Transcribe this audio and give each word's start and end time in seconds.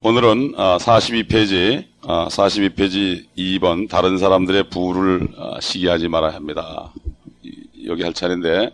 오늘은 0.00 0.52
42페이지, 0.52 1.84
42페이지 2.02 3.24
2번 3.36 3.88
다른 3.88 4.16
사람들의 4.16 4.70
부를 4.70 5.26
어, 5.36 5.58
시기하지 5.60 6.06
말아야 6.06 6.36
합니다. 6.36 6.92
여기 7.84 8.04
할 8.04 8.12
차례인데 8.12 8.70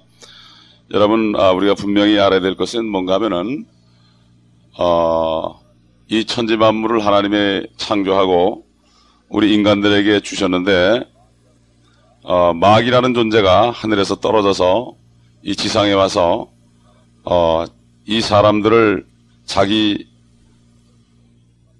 여러분 0.92 1.34
아, 1.36 1.50
우리가 1.52 1.76
분명히 1.76 2.18
알아야 2.20 2.40
될 2.40 2.56
것은 2.56 2.84
뭔가 2.84 3.14
하면은 3.14 3.64
어, 4.78 5.58
이 6.08 6.26
천지 6.26 6.58
만물을 6.58 7.06
하나님의 7.06 7.68
창조하고 7.78 8.66
우리 9.30 9.54
인간들에게 9.54 10.20
주셨는데 10.20 11.08
어, 12.22 12.52
마귀라는 12.52 13.14
존재가 13.14 13.70
하늘에서 13.70 14.16
떨어져서 14.16 14.94
이 15.42 15.56
지상에 15.56 15.94
와서 15.94 16.50
어, 17.24 17.64
이 18.04 18.20
사람들을 18.20 19.06
자기 19.46 20.12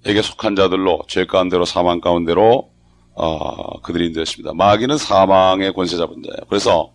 에게 0.05 0.21
속한 0.21 0.55
자들로 0.55 1.01
죄 1.07 1.25
가운데로 1.25 1.65
사망 1.65 1.99
가운데로 1.99 2.69
어, 3.15 3.79
그들이 3.81 4.07
인도했습니다. 4.07 4.53
마귀는 4.53 4.97
사망의 4.97 5.73
권세 5.73 5.97
잡은 5.97 6.21
자예요. 6.23 6.45
그래서 6.49 6.91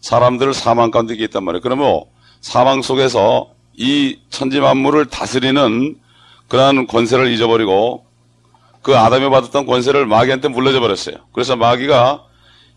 사람들을 0.00 0.54
사망 0.54 0.90
가운데 0.90 1.14
있단 1.14 1.44
말이에요. 1.44 1.60
그러면 1.62 2.04
사망 2.40 2.82
속에서 2.82 3.50
이 3.76 4.18
천지 4.30 4.60
만물을 4.60 5.06
다스리는 5.06 5.96
그러한 6.48 6.86
권세를 6.86 7.32
잊어버리고 7.32 8.04
그 8.82 8.96
아담이 8.96 9.28
받았던 9.30 9.66
권세를 9.66 10.06
마귀한테 10.06 10.48
물려줘 10.48 10.80
버렸어요. 10.80 11.16
그래서 11.32 11.56
마귀가 11.56 12.24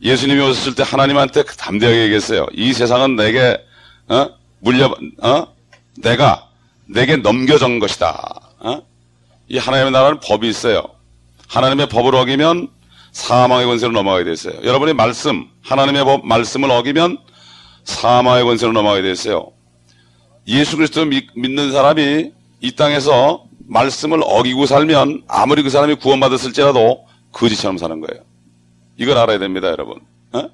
예수님이 0.01 0.41
오셨을 0.41 0.75
때 0.75 0.83
하나님한테 0.83 1.43
담대하게 1.43 2.03
얘기했어요. 2.03 2.47
이 2.53 2.73
세상은 2.73 3.15
내게 3.15 3.57
어? 4.07 4.29
물려 4.59 4.93
어? 5.21 5.47
내가 5.97 6.47
내게 6.85 7.17
넘겨준 7.17 7.79
것이다. 7.79 8.41
어? 8.59 8.86
이 9.49 9.57
하나님의 9.57 9.91
나라는 9.91 10.19
법이 10.19 10.47
있어요. 10.49 10.83
하나님의 11.47 11.87
법을 11.89 12.15
어기면 12.15 12.69
사망의 13.11 13.65
권세로 13.65 13.93
넘어가게 13.93 14.25
돼 14.25 14.31
있어요. 14.33 14.55
여러분의 14.63 14.93
말씀, 14.93 15.47
하나님의 15.63 16.03
법, 16.03 16.25
말씀을 16.25 16.69
어기면 16.69 17.17
사망의 17.85 18.43
권세로 18.43 18.73
넘어가게 18.73 19.01
돼 19.01 19.11
있어요. 19.11 19.51
예수 20.47 20.75
그리스도 20.77 21.05
믿는 21.05 21.71
사람이 21.71 22.31
이 22.61 22.71
땅에서 22.73 23.45
말씀을 23.67 24.21
어기고 24.23 24.65
살면 24.65 25.23
아무리 25.27 25.63
그 25.63 25.69
사람이 25.69 25.95
구원받았을지라도 25.95 27.05
거지처럼 27.31 27.77
사는 27.77 27.99
거예요. 27.99 28.23
이걸 28.97 29.17
알아야 29.17 29.39
됩니다, 29.39 29.67
여러분. 29.67 29.99
어? 30.33 30.49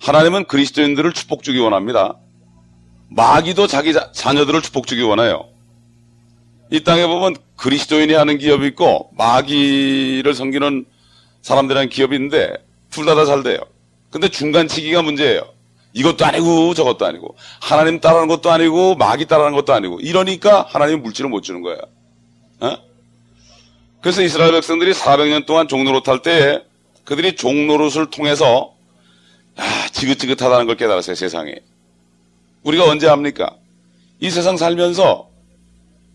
하나님은 0.00 0.44
그리스도인들을 0.46 1.12
축복 1.12 1.42
주기 1.42 1.58
원합니다. 1.58 2.16
마귀도 3.08 3.66
자기 3.66 3.92
자, 3.92 4.10
자녀들을 4.12 4.60
축복 4.62 4.86
주기 4.86 5.02
원해요. 5.02 5.48
이 6.70 6.82
땅에 6.82 7.06
보면 7.06 7.36
그리스도인이 7.56 8.12
하는 8.14 8.38
기업이 8.38 8.66
있고 8.68 9.10
마귀를 9.16 10.34
섬기는 10.34 10.86
사람들이 11.42 11.76
하는 11.78 11.90
기업이 11.90 12.16
있는데 12.16 12.52
둘 12.90 13.04
다 13.06 13.14
다 13.14 13.24
잘 13.26 13.42
돼요. 13.42 13.58
근데 14.10 14.28
중간치기가 14.28 15.02
문제예요. 15.02 15.42
이것도 15.92 16.24
아니고 16.24 16.74
저것도 16.74 17.06
아니고 17.06 17.36
하나님 17.60 18.00
따라하는 18.00 18.28
것도 18.28 18.50
아니고 18.50 18.94
마귀 18.96 19.26
따라하는 19.26 19.56
것도 19.56 19.72
아니고 19.72 20.00
이러니까 20.00 20.66
하나님 20.68 21.02
물질을 21.02 21.30
못 21.30 21.42
주는 21.42 21.60
거야. 21.62 21.76
어? 22.60 22.76
그래서 24.00 24.22
이스라엘 24.22 24.52
백성들이 24.52 24.92
400년 24.92 25.46
동안 25.46 25.68
종노릇 25.68 26.08
할 26.08 26.22
때에 26.22 26.60
그들이 27.04 27.36
종노릇을 27.36 28.10
통해서 28.10 28.74
아, 29.56 29.62
지긋지긋하다는 29.92 30.66
걸 30.66 30.76
깨달았어요 30.76 31.14
세상에. 31.14 31.54
우리가 32.64 32.84
언제 32.84 33.06
합니까? 33.06 33.54
이 34.20 34.30
세상 34.30 34.56
살면서 34.56 35.28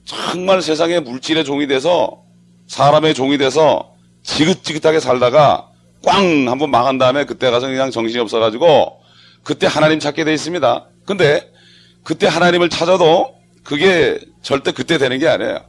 정말 0.10 0.64
세상의 0.64 1.02
물질의 1.02 1.46
종이 1.46 1.68
돼서 1.68 2.24
사람의 2.66 3.14
종이 3.14 3.38
돼서 3.38 3.94
지긋지긋하게 4.24 5.00
살다가 5.00 5.70
꽝 6.04 6.50
한번 6.50 6.72
망한 6.72 6.98
다음에 6.98 7.26
그때 7.26 7.52
가서 7.52 7.68
그냥 7.68 7.92
정신이 7.92 8.20
없어가지고 8.20 9.02
그때 9.44 9.68
하나님 9.68 10.00
찾게 10.00 10.24
돼 10.24 10.34
있습니다. 10.34 10.90
근데 11.06 11.52
그때 12.04 12.26
하나님을 12.26 12.70
찾아도 12.70 13.36
그게 13.64 14.20
절대 14.42 14.72
그때 14.72 14.98
되는 14.98 15.20
게 15.20 15.28
아니에요. 15.28 15.60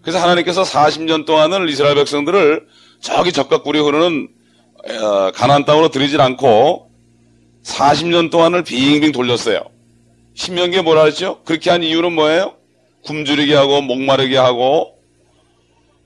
그래서 0.00 0.18
하나님께서 0.20 0.62
40년 0.62 1.26
동안을 1.26 1.68
이스라엘 1.68 1.96
백성들을 1.96 2.66
저기 3.02 3.32
적각 3.32 3.62
꿀이 3.62 3.78
흐르는 3.78 4.28
어, 5.02 5.32
가나안 5.32 5.66
땅으로 5.66 5.90
들이질 5.90 6.22
않고 6.22 6.90
40년 7.62 8.30
동안을 8.30 8.64
빙빙 8.64 9.12
돌렸어요. 9.12 9.64
신명기에 10.32 10.80
뭐라 10.80 11.04
했죠? 11.04 11.42
그렇게 11.44 11.68
한 11.68 11.82
이유는 11.82 12.14
뭐예요? 12.14 12.57
굶주리게 13.08 13.54
하고 13.54 13.80
목마르게 13.80 14.36
하고 14.36 14.98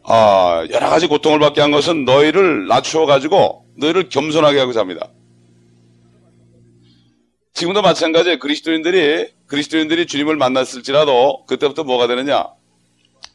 아, 0.05 0.65
여러 0.71 0.89
가지 0.89 1.09
고통을 1.09 1.41
받게 1.41 1.61
한 1.61 1.73
것은 1.73 2.05
너희를 2.05 2.69
낮추어 2.69 3.07
가지고 3.07 3.65
너희를 3.77 4.09
겸손하게 4.09 4.61
하고 4.61 4.73
삽니다. 4.73 5.09
지금도 7.55 7.83
마찬가지에 7.83 8.39
그리스도인들이 8.39 9.27
그리스도인들이 9.47 10.07
주님을 10.07 10.37
만났을지라도 10.37 11.45
그때부터 11.47 11.85
뭐가 11.85 12.07
되느냐? 12.07 12.47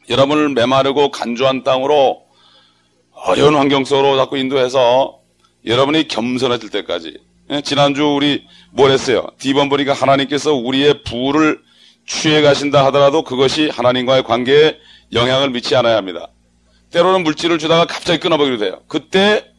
여러분을 0.08 0.48
메마르고 0.48 1.10
간주한 1.10 1.62
땅으로 1.62 2.22
어려운 3.12 3.54
환경 3.54 3.84
속으로 3.84 4.16
자꾸 4.16 4.38
인도해서 4.38 5.18
여러분이 5.66 6.08
겸손해질 6.08 6.70
때까지. 6.70 7.18
예, 7.50 7.60
지난주 7.60 8.06
우리 8.06 8.46
뭘 8.72 8.90
했어요? 8.90 9.26
디번버리가 9.38 9.92
하나님께서 9.92 10.54
우리의 10.54 11.02
부를 11.04 11.60
취해 12.08 12.40
가신다 12.40 12.86
하더라도 12.86 13.22
그것이 13.22 13.68
하나님과의 13.68 14.24
관계에 14.24 14.78
영향을 15.12 15.50
미치지 15.50 15.76
않아야 15.76 15.96
합니다. 15.96 16.28
때로는 16.90 17.22
물질을 17.22 17.58
주다가 17.58 17.84
갑자기 17.84 18.18
끊어버리게 18.18 18.56
돼요. 18.56 18.80
그때 18.88 19.52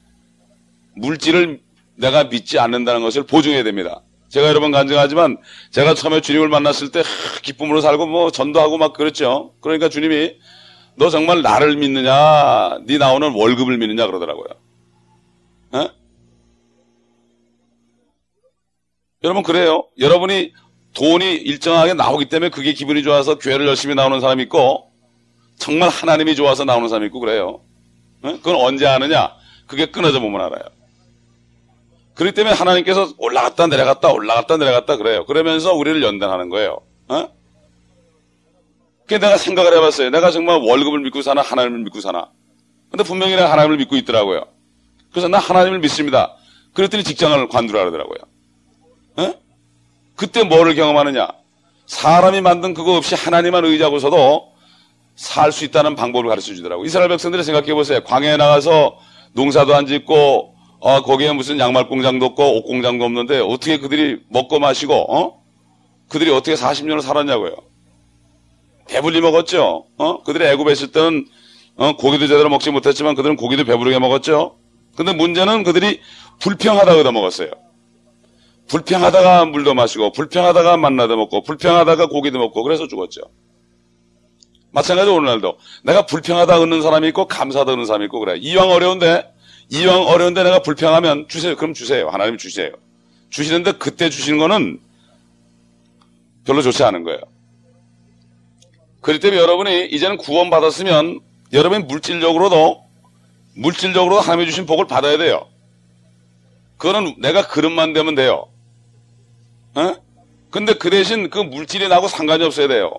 물질을 0.96 1.62
내가 1.96 2.26
믿지 2.26 2.58
않는다는 2.58 3.02
것을 3.02 3.24
보증해야 3.24 3.64
됩니다. 3.64 4.02
제가 4.30 4.48
여러 4.48 4.60
번 4.60 4.72
간증하지만 4.72 5.38
제가 5.70 5.94
처음에 5.94 6.22
주님을 6.22 6.50
만났을 6.50 6.92
때 6.92 7.04
기쁨으로 7.44 7.82
살고 7.82 8.08
뭐 8.08 8.32
전도하고 8.32 8.78
막 8.78 8.94
그랬죠. 8.94 9.54
그러니까 9.62 9.90
주님이 9.90 10.36
너 10.96 11.10
정말 11.10 11.42
나를 11.44 11.78
믿느냐, 11.78 12.80
네 12.86 12.98
나오는 12.98 13.32
월급을 13.32 13.78
믿느냐 13.78 14.08
그러더라고요. 14.08 14.48
에? 15.76 15.90
여러분 19.24 19.44
그래요. 19.44 19.88
여러분이 20.00 20.52
돈이 21.00 21.36
일정하게 21.36 21.94
나오기 21.94 22.26
때문에 22.26 22.50
그게 22.50 22.74
기분이 22.74 23.04
좋아서 23.04 23.40
교회를 23.40 23.66
열심히 23.66 23.96
나오는 23.96 24.20
사람이 24.20 24.44
있고 24.44 24.92
정말 25.58 25.88
하나님이 25.88 26.36
좋아서 26.36 26.66
나오는 26.66 26.90
사람이 26.90 27.06
있고 27.08 27.22
그래요. 27.22 27.62
그건 28.22 28.56
언제 28.58 28.86
아느냐? 28.86 29.32
그게 29.66 29.86
끊어져 29.86 30.20
보면 30.20 30.42
알아요. 30.42 30.62
그렇기 32.16 32.36
때문에 32.36 32.54
하나님께서 32.54 33.14
올라갔다 33.18 33.68
내려갔다 33.68 34.12
올라갔다 34.12 34.58
내려갔다 34.58 34.98
그래요. 34.98 35.26
그러면서 35.26 35.74
우리를 35.74 36.04
연단하는 36.04 36.50
거예요. 36.50 36.82
어? 37.08 37.30
그 39.08 39.14
내가 39.14 39.38
생각을 39.38 39.74
해봤어요. 39.78 40.10
내가 40.10 40.32
정말 40.32 40.60
월급을 40.62 41.00
믿고 41.00 41.22
사나 41.22 41.42
하나님을 41.42 41.80
믿고 41.80 42.02
사나. 42.02 42.30
근데 42.92 43.06
분명히 43.06 43.38
내가 43.38 43.50
하나님을 43.50 43.78
믿고 43.78 43.96
있더라고요. 43.96 44.44
그래서 45.12 45.30
나 45.30 45.38
하나님을 45.38 45.80
믿습니다. 45.80 46.36
그랬더니 46.74 47.06
직장을 47.06 47.48
관두라 47.48 47.80
그러더라고요. 47.80 48.18
어? 49.16 49.49
그때 50.20 50.44
뭐를 50.44 50.76
경험하느냐? 50.76 51.30
사람이 51.86 52.42
만든 52.42 52.74
그거 52.74 52.98
없이 52.98 53.16
하나님만 53.16 53.64
의지하고서도 53.64 54.50
살 55.16 55.54
수 55.54 55.64
있다는 55.64 55.96
방법을 55.96 56.28
가르쳐 56.28 56.54
주더라고요. 56.54 56.86
이스라엘 56.86 57.08
백성들이 57.08 57.42
생각해 57.42 57.74
보세요. 57.74 58.02
광야에 58.04 58.36
나가서 58.36 58.98
농사도 59.32 59.76
안 59.76 59.86
짓고 59.86 60.56
어, 60.82 61.02
거기에 61.04 61.32
무슨 61.32 61.58
양말 61.58 61.88
공장도 61.88 62.26
없고 62.26 62.58
옷 62.58 62.64
공장도 62.64 63.06
없는데 63.06 63.40
어떻게 63.40 63.78
그들이 63.78 64.20
먹고 64.28 64.60
마시고 64.60 64.94
어? 64.94 65.42
그들이 66.10 66.32
어떻게 66.32 66.56
40년을 66.56 67.02
살았냐고요. 67.02 67.56
배불리 68.90 69.22
먹었죠. 69.22 69.86
어? 69.98 70.24
그들이 70.24 70.48
애굽에 70.48 70.74
있을 70.74 70.92
때는 70.92 71.28
어, 71.78 71.96
고기도 71.96 72.28
제대로 72.28 72.50
먹지 72.50 72.72
못했지만 72.72 73.16
그들은 73.16 73.38
고기도 73.38 73.64
배부르게 73.64 74.00
먹었죠. 74.00 74.58
근데 74.98 75.14
문제는 75.14 75.64
그들이 75.64 76.02
불평하다 76.40 76.96
그다 76.96 77.14
먹었어요. 77.14 77.52
불평하다가 78.70 79.46
물도 79.46 79.74
마시고 79.74 80.12
불평하다가 80.12 80.78
만나도 80.78 81.18
먹고 81.18 81.44
불평하다가 81.44 82.08
고기도 82.08 82.40
먹고 82.40 82.64
그래서 82.64 82.88
죽었죠. 82.88 83.22
마찬가지로 84.72 85.16
오늘날도 85.16 85.58
내가 85.84 86.06
불평하다 86.06 86.60
얻는 86.60 86.82
사람이 86.82 87.08
있고 87.10 87.28
감사하다 87.28 87.74
얻는 87.74 87.86
사람이 87.86 88.06
있고 88.06 88.20
그래. 88.20 88.38
이왕 88.38 88.70
어려운데 88.70 89.34
이왕 89.70 90.04
어려운데 90.08 90.44
내가 90.44 90.62
불평하면 90.62 91.28
주세요. 91.28 91.56
그럼 91.56 91.74
주세요. 91.74 92.08
하나님 92.10 92.38
주세요. 92.38 92.72
주시는데 93.30 93.74
그때 93.74 94.10
주시는 94.10 94.40
거는 94.40 94.80
별로 96.46 96.62
좋지 96.62 96.84
않은 96.84 97.04
거예요. 97.04 97.20
그렇기 99.02 99.20
때문에 99.20 99.42
여러분이 99.42 99.88
이제는 99.88 100.18
구원 100.18 100.50
받았으면 100.50 101.20
여러분이 101.54 101.86
물질적으로도 101.86 102.84
물질적으로 103.56 104.20
하나님이 104.20 104.50
주신 104.50 104.66
복을 104.66 104.88
받아야 104.88 105.18
돼요. 105.18 105.48
그거는 106.78 107.16
내가 107.20 107.48
그릇만 107.48 107.94
되면 107.94 108.16
돼요. 108.16 108.48
어? 109.80 109.96
근데 110.52 110.74
그 110.74 110.90
대신 110.90 111.30
그 111.30 111.40
물질이 111.40 111.88
나고 111.88 112.08
상관이 112.08 112.44
없어야 112.44 112.68
돼요. 112.68 112.92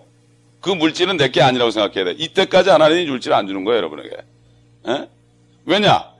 그 0.61 0.71
물질은 0.71 1.17
내 1.17 1.31
게 1.31 1.43
아니라고 1.43 1.71
생각해야 1.71 2.05
돼. 2.05 2.15
이때까지 2.19 2.71
하나님이 2.71 3.07
물질을 3.07 3.37
안 3.37 3.47
주는 3.47 3.65
거예요, 3.65 3.79
여러분에게. 3.79 4.17
에? 4.89 5.09
왜냐? 5.67 6.11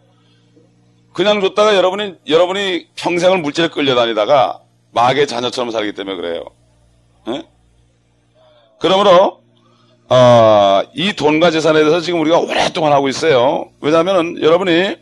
그냥 1.13 1.41
줬다가 1.41 1.77
여러분이, 1.77 2.15
여러분이 2.29 2.89
평생을 2.97 3.39
물질에 3.39 3.69
끌려다니다가 3.69 4.61
마귀의 4.93 5.27
자녀처럼 5.27 5.71
살기 5.71 5.93
때문에 5.93 6.17
그래요. 6.17 6.45
에? 7.29 7.43
그러므로, 8.81 9.43
어, 10.09 10.83
이 10.95 11.13
돈과 11.13 11.51
재산에 11.51 11.79
대해서 11.81 12.01
지금 12.01 12.21
우리가 12.21 12.39
오랫동안 12.39 12.93
하고 12.93 13.09
있어요. 13.09 13.71
왜냐하면 13.81 14.41
여러분이 14.43 14.97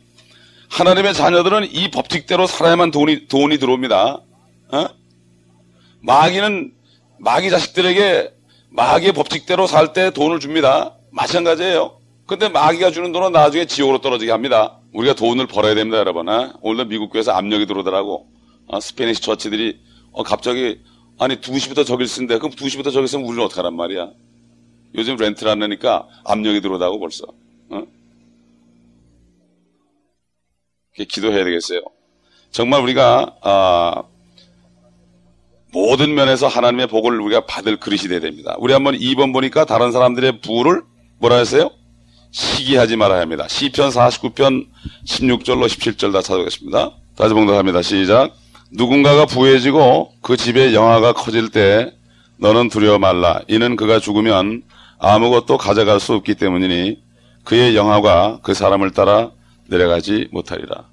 하나님의 0.70 1.14
자녀들은 1.14 1.72
이 1.72 1.90
법칙대로 1.90 2.46
살아야만 2.46 2.90
돈이, 2.90 3.28
돈이 3.28 3.58
들어옵니다. 3.58 4.20
어? 4.72 4.86
마귀는 6.00 6.72
마귀 7.18 7.50
자식들에게 7.50 8.32
마귀의 8.70 9.12
법칙대로 9.12 9.66
살 9.66 9.92
때 9.92 10.10
돈을 10.10 10.40
줍니다. 10.40 10.94
마찬가지예요. 11.10 11.98
근데 12.26 12.48
마귀가 12.48 12.90
주는 12.90 13.10
돈은 13.12 13.32
나중에 13.32 13.64
지옥으로 13.66 14.00
떨어지게 14.00 14.30
합니다. 14.30 14.78
우리가 14.92 15.14
돈을 15.14 15.46
벌어야 15.46 15.74
됩니다, 15.74 15.98
여러분. 15.98 16.28
어? 16.28 16.52
오늘도 16.60 16.88
미국 16.88 17.10
교회에서 17.10 17.32
압력이 17.32 17.66
들어오더라고. 17.66 18.28
어, 18.66 18.80
스페니시 18.80 19.22
처치들이 19.22 19.80
어, 20.12 20.22
갑자기 20.22 20.80
아니 21.18 21.36
2시부터 21.36 21.86
저길 21.86 22.06
쓴데 22.06 22.38
그럼 22.38 22.52
2시부터 22.52 22.92
저길 22.92 23.08
쓰면 23.08 23.26
우리는 23.26 23.44
어떡하란 23.44 23.74
말이야. 23.74 24.10
요즘 24.94 25.16
렌트를 25.16 25.50
안 25.50 25.58
내니까 25.60 26.06
압력이 26.24 26.60
들어오다고 26.60 27.00
벌써. 27.00 27.24
어? 27.70 27.82
기도해야 31.08 31.44
되겠어요. 31.44 31.80
정말 32.50 32.82
우리가 32.82 33.36
아, 33.42 34.02
모든 35.78 36.14
면에서 36.14 36.48
하나님의 36.48 36.88
복을 36.88 37.20
우리가 37.20 37.46
받을 37.46 37.76
그릇이 37.76 38.08
돼야 38.08 38.18
됩니다. 38.18 38.56
우리 38.58 38.72
한번 38.72 38.98
2번 38.98 39.32
보니까 39.32 39.64
다른 39.64 39.92
사람들의 39.92 40.40
부를 40.40 40.82
뭐라 41.18 41.36
했어요? 41.36 41.70
시기하지 42.32 42.96
말아야 42.96 43.20
합니다. 43.20 43.46
시편 43.46 43.90
49편 43.90 44.66
16절로 45.06 45.66
17절 45.66 46.12
다 46.12 46.20
찾아보겠습니다. 46.20 46.90
다시 47.16 47.32
봉독합니다. 47.32 47.82
시작. 47.82 48.34
누군가가 48.72 49.26
부해지고 49.26 50.14
그 50.20 50.36
집에 50.36 50.74
영화가 50.74 51.12
커질 51.12 51.48
때 51.48 51.92
너는 52.38 52.70
두려워 52.70 52.98
말라. 52.98 53.40
이는 53.46 53.76
그가 53.76 54.00
죽으면 54.00 54.64
아무것도 54.98 55.58
가져갈 55.58 56.00
수 56.00 56.12
없기 56.14 56.34
때문이니 56.34 57.00
그의 57.44 57.76
영화가 57.76 58.40
그 58.42 58.52
사람을 58.52 58.90
따라 58.90 59.30
내려가지 59.68 60.26
못하리라. 60.32 60.86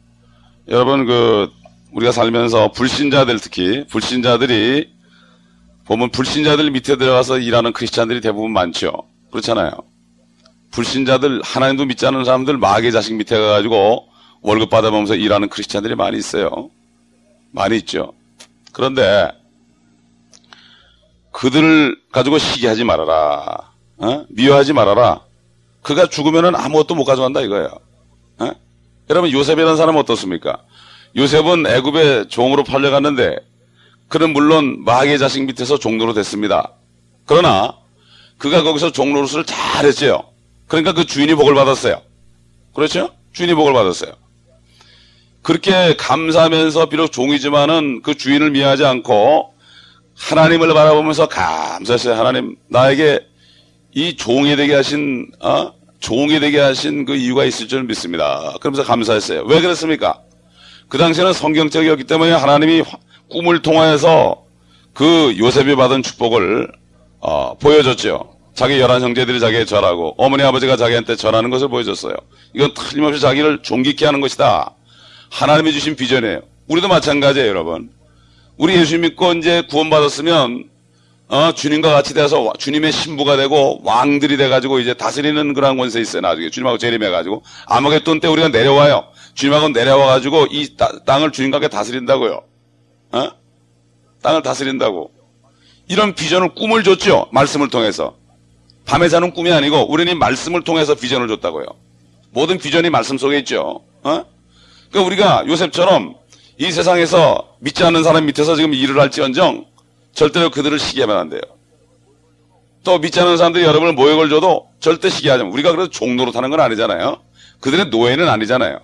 여러분 0.69 1.07
그 1.07 1.49
우리가 1.95 2.12
살면서 2.12 2.71
불신자들 2.74 3.39
특히 3.39 3.86
불신자들이 3.88 4.94
보면 5.86 6.09
불신자들 6.09 6.71
밑에 6.71 6.97
들어가서 6.97 7.39
일하는 7.39 7.71
크리스찬들이 7.71 8.19
대부분 8.19 8.51
많죠. 8.51 8.92
그렇잖아요. 9.31 9.71
불신자들 10.71 11.42
하나님도 11.44 11.86
믿지 11.86 12.06
않는 12.06 12.25
사람들 12.25 12.57
마귀 12.57 12.92
자식 12.92 13.15
밑에 13.15 13.39
가가지고 13.39 14.09
월급 14.42 14.69
받아보면서 14.69 15.15
일하는 15.15 15.47
크리스찬들이 15.47 15.95
많이 15.95 16.18
있어요. 16.18 16.69
많이 17.51 17.77
있죠. 17.77 18.13
그런데 18.74 19.31
그들을 21.31 21.97
가지고 22.12 22.39
시기하지 22.39 22.83
말아라. 22.83 23.71
어? 23.97 24.25
미워하지 24.30 24.74
말아라. 24.74 25.21
그가 25.81 26.07
죽으면 26.07 26.56
아무것도 26.56 26.95
못 26.95 27.06
가져간다 27.06 27.39
이거예요. 27.39 27.69
어? 28.39 28.51
여러분 29.09 29.31
요셉이라는 29.31 29.77
사람은 29.77 30.01
어떻습니까? 30.01 30.62
요셉은 31.15 31.65
애굽의 31.65 32.27
종으로 32.29 32.63
팔려갔는데 32.63 33.38
그는 34.07 34.33
물론 34.33 34.83
마귀의 34.83 35.17
자식 35.17 35.44
밑에서 35.45 35.79
종로로 35.79 36.13
됐습니다. 36.13 36.73
그러나 37.25 37.77
그가 38.38 38.63
거기서 38.63 38.91
종로릇을 38.91 39.45
잘했죠. 39.45 40.31
그러니까 40.67 40.94
그 40.94 41.06
주인이 41.06 41.33
복을 41.35 41.56
받았어요. 41.56 42.01
그렇죠? 42.73 43.12
주인이 43.33 43.53
복을 43.53 43.73
받았어요. 43.73 44.13
그렇게 45.41 45.95
감사하면서 45.95 46.89
비록 46.89 47.12
종이지만은 47.12 48.01
그 48.01 48.15
주인을 48.15 48.51
미워하지 48.51 48.83
않고 48.85 49.53
하나님을 50.15 50.73
바라보면서 50.73 51.27
감사했어요. 51.27 52.15
하나님 52.15 52.56
나에게 52.68 53.25
이 53.94 54.15
종이 54.18 54.56
되게 54.56 54.73
하신 54.73 55.31
어? 55.39 55.73
종이 56.00 56.39
되게 56.39 56.59
하신 56.59 57.06
그 57.06 57.15
이유가 57.15 57.45
있을 57.45 57.68
줄 57.68 57.83
믿습니다. 57.83 58.53
그러면서 58.59 58.83
감사했어요. 58.83 59.44
왜 59.44 59.61
그랬습니까? 59.61 60.19
그 60.87 60.97
당시에는 60.97 61.33
성경적이었기 61.33 62.05
때문에 62.05 62.31
하나님이 62.31 62.83
꿈을 63.29 63.61
통하여서 63.61 64.43
그 64.93 65.35
요셉이 65.37 65.75
받은 65.75 66.03
축복을 66.03 66.71
어, 67.19 67.57
보여줬죠. 67.57 68.35
자기 68.53 68.79
열한 68.79 69.01
형제들이 69.01 69.39
자기에게 69.39 69.65
절하고 69.65 70.15
어머니 70.17 70.43
아버지가 70.43 70.77
자기한테 70.77 71.15
절하는 71.15 71.49
것을 71.49 71.67
보여줬어요. 71.67 72.15
이건 72.53 72.73
틀림없이 72.73 73.19
자기를 73.19 73.61
존귀케 73.63 74.05
하는 74.05 74.21
것이다. 74.21 74.71
하나님이 75.29 75.73
주신 75.73 75.95
비전이에요. 75.95 76.41
우리도 76.67 76.87
마찬가지예요, 76.87 77.49
여러분. 77.49 77.89
우리 78.57 78.75
예수 78.75 78.97
믿고 78.97 79.33
이제 79.33 79.63
구원받았으면 79.69 80.69
어, 81.27 81.51
주님과 81.53 81.91
같이 81.91 82.13
돼서 82.13 82.53
주님의 82.57 82.91
신부가 82.91 83.35
되고 83.35 83.81
왕들이 83.83 84.37
돼가지고 84.37 84.79
이제 84.79 84.93
다스리는 84.93 85.53
그런 85.53 85.75
권세 85.75 85.99
있어요. 85.99 86.21
나중에 86.21 86.49
주님하고 86.49 86.77
재림해가지고 86.77 87.43
아마겟돈 87.65 88.19
때 88.19 88.27
우리가 88.27 88.49
내려와요. 88.49 89.07
주님하고 89.35 89.69
내려와가지고 89.69 90.47
이 90.51 90.75
따, 90.75 90.91
땅을 91.05 91.31
주님과 91.31 91.57
함께 91.57 91.67
다스린다고요. 91.67 92.43
어? 93.11 93.31
땅을 94.21 94.41
다스린다고. 94.41 95.11
이런 95.87 96.15
비전을 96.15 96.55
꿈을 96.55 96.83
줬죠. 96.83 97.27
말씀을 97.31 97.69
통해서. 97.69 98.15
밤에 98.85 99.09
자는 99.09 99.31
꿈이 99.31 99.51
아니고 99.51 99.91
우리는 99.91 100.17
말씀을 100.17 100.63
통해서 100.63 100.95
비전을 100.95 101.27
줬다고요. 101.27 101.65
모든 102.31 102.57
비전이 102.57 102.89
말씀 102.89 103.17
속에 103.17 103.37
있죠. 103.39 103.81
어? 104.03 104.25
그러니까 104.89 105.07
우리가 105.07 105.43
요셉처럼 105.47 106.15
이 106.57 106.71
세상에서 106.71 107.55
믿지 107.59 107.83
않는 107.83 108.03
사람 108.03 108.25
밑에서 108.25 108.55
지금 108.55 108.73
일을 108.73 108.99
할지언정 108.99 109.65
절대로 110.13 110.49
그들을 110.49 110.79
시기하면 110.79 111.17
안 111.17 111.29
돼요. 111.29 111.41
또 112.83 112.99
믿지 112.99 113.19
않는 113.19 113.37
사람들이 113.37 113.65
여러분을 113.65 113.93
모욕을 113.93 114.29
줘도 114.29 114.69
절대 114.79 115.09
시기하지 115.09 115.43
마. 115.43 115.49
우리가 115.49 115.71
그래도 115.71 115.89
종로로 115.89 116.31
타는 116.31 116.49
건 116.51 116.61
아니잖아요. 116.61 117.19
그들의 117.59 117.87
노예는 117.87 118.29
아니잖아요. 118.29 118.79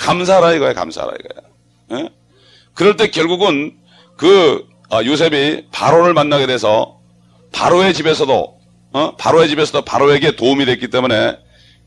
감사하라 0.00 0.54
이거야, 0.54 0.72
감사하라 0.74 1.14
이거야. 1.20 2.00
예? 2.02 2.10
그럴 2.74 2.96
때 2.96 3.10
결국은 3.10 3.76
그 4.16 4.66
아, 4.90 5.04
요셉이 5.04 5.66
바로를 5.70 6.14
만나게 6.14 6.46
돼서 6.46 6.98
바로의 7.52 7.94
집에서도 7.94 8.60
어? 8.92 9.16
바로의 9.16 9.48
집에서도 9.48 9.84
바로에게 9.84 10.36
도움이 10.36 10.66
됐기 10.66 10.88
때문에 10.88 11.38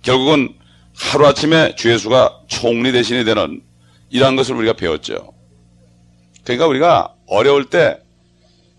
결국은 0.02 0.56
하루아침에 0.96 1.76
주 1.76 1.92
예수가 1.92 2.42
총리 2.48 2.92
대신이 2.92 3.26
되는 3.26 3.62
이러한 4.10 4.36
것을 4.36 4.56
우리가 4.56 4.74
배웠죠. 4.74 5.34
그러니까 6.44 6.68
우리가 6.68 7.14
어려울 7.28 7.70
때 7.70 8.04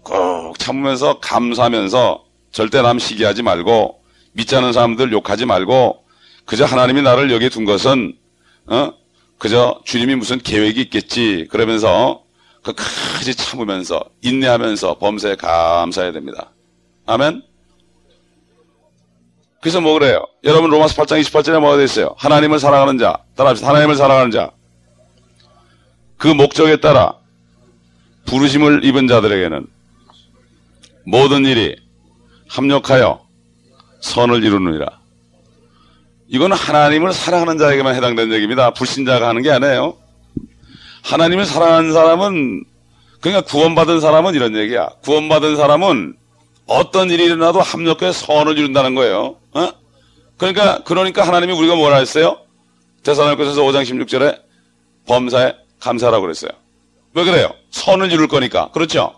꼭 0.05 0.59
참으면서 0.59 1.19
감사하면서 1.19 2.25
절대 2.53 2.83
남 2.83 2.99
시기하지 2.99 3.43
말고 3.43 4.03
믿지 4.33 4.55
않는 4.55 4.73
사람들 4.73 5.11
욕하지 5.13 5.47
말고 5.47 6.05
그저 6.45 6.65
하나님이 6.65 7.03
나를 7.03 7.33
여기 7.33 7.49
둔 7.49 7.65
것은 7.65 8.17
어? 8.67 8.93
그저 9.39 9.81
주님이 9.85 10.17
무슨 10.17 10.39
계획이 10.39 10.81
있겠지 10.83 11.47
그러면서 11.51 12.23
끝까지 12.63 13.35
참으면서 13.35 14.03
인내하면서 14.23 14.99
범사에 14.99 15.37
감사해야 15.37 16.13
됩니다. 16.13 16.51
아멘. 17.07 17.43
그래서 19.61 19.81
뭐 19.81 19.95
그래요? 19.95 20.27
여러분 20.45 20.71
로마서 20.71 21.03
8장 21.03 21.21
28절에 21.23 21.59
뭐가 21.59 21.77
되어 21.77 21.85
있어요? 21.85 22.15
하나님을 22.19 22.59
사랑하는 22.59 22.99
자, 22.99 23.19
따라합시다. 23.35 23.69
하나님을 23.69 23.97
사랑하는 23.97 24.31
자. 24.31 24.51
그 26.19 26.29
목적에 26.29 26.77
따라 26.77 27.15
부르심을 28.27 28.85
입은 28.85 29.09
자들에게는 29.09 29.67
모든 31.07 31.45
일이 31.45 31.77
합력하여 32.49 33.27
선을 34.01 34.45
이루느니라. 34.45 35.04
이거는 36.29 36.57
하나님을 36.57 37.13
사랑하는 37.13 37.59
자에게만 37.59 37.95
해당되는 37.95 38.35
얘기입니다. 38.35 38.71
불신자가 38.71 39.29
하는 39.29 39.43
게 39.43 39.51
아니에요. 39.51 39.97
하나님을 41.03 41.45
사랑하는 41.45 41.93
사람은 41.93 42.65
그러니까 43.21 43.51
구원받은 43.51 44.01
사람은 44.01 44.35
이런 44.35 44.57
얘기야. 44.57 44.89
구원받은 45.03 45.57
사람은 45.57 46.17
어떤 46.67 47.11
일이 47.11 47.25
일어나도 47.25 47.61
합력해 47.61 48.13
선을 48.13 48.59
이룬다는 48.59 48.95
거예요. 48.95 49.37
어? 49.53 49.69
그러니까 50.39 50.83
그러니까 50.85 51.27
하나님이 51.27 51.53
우리가 51.53 51.77
뭐라 51.77 51.99
했어요? 51.99 52.39
대사로니서 53.03 53.63
5장 53.63 53.85
16절에 53.85 54.41
범사에 55.07 55.55
감사라고 55.81 56.23
그랬어요. 56.23 56.51
왜 57.13 57.25
그래요? 57.25 57.55
선을 57.71 58.11
이룰 58.11 58.29
거니까. 58.29 58.71
그렇죠? 58.73 59.15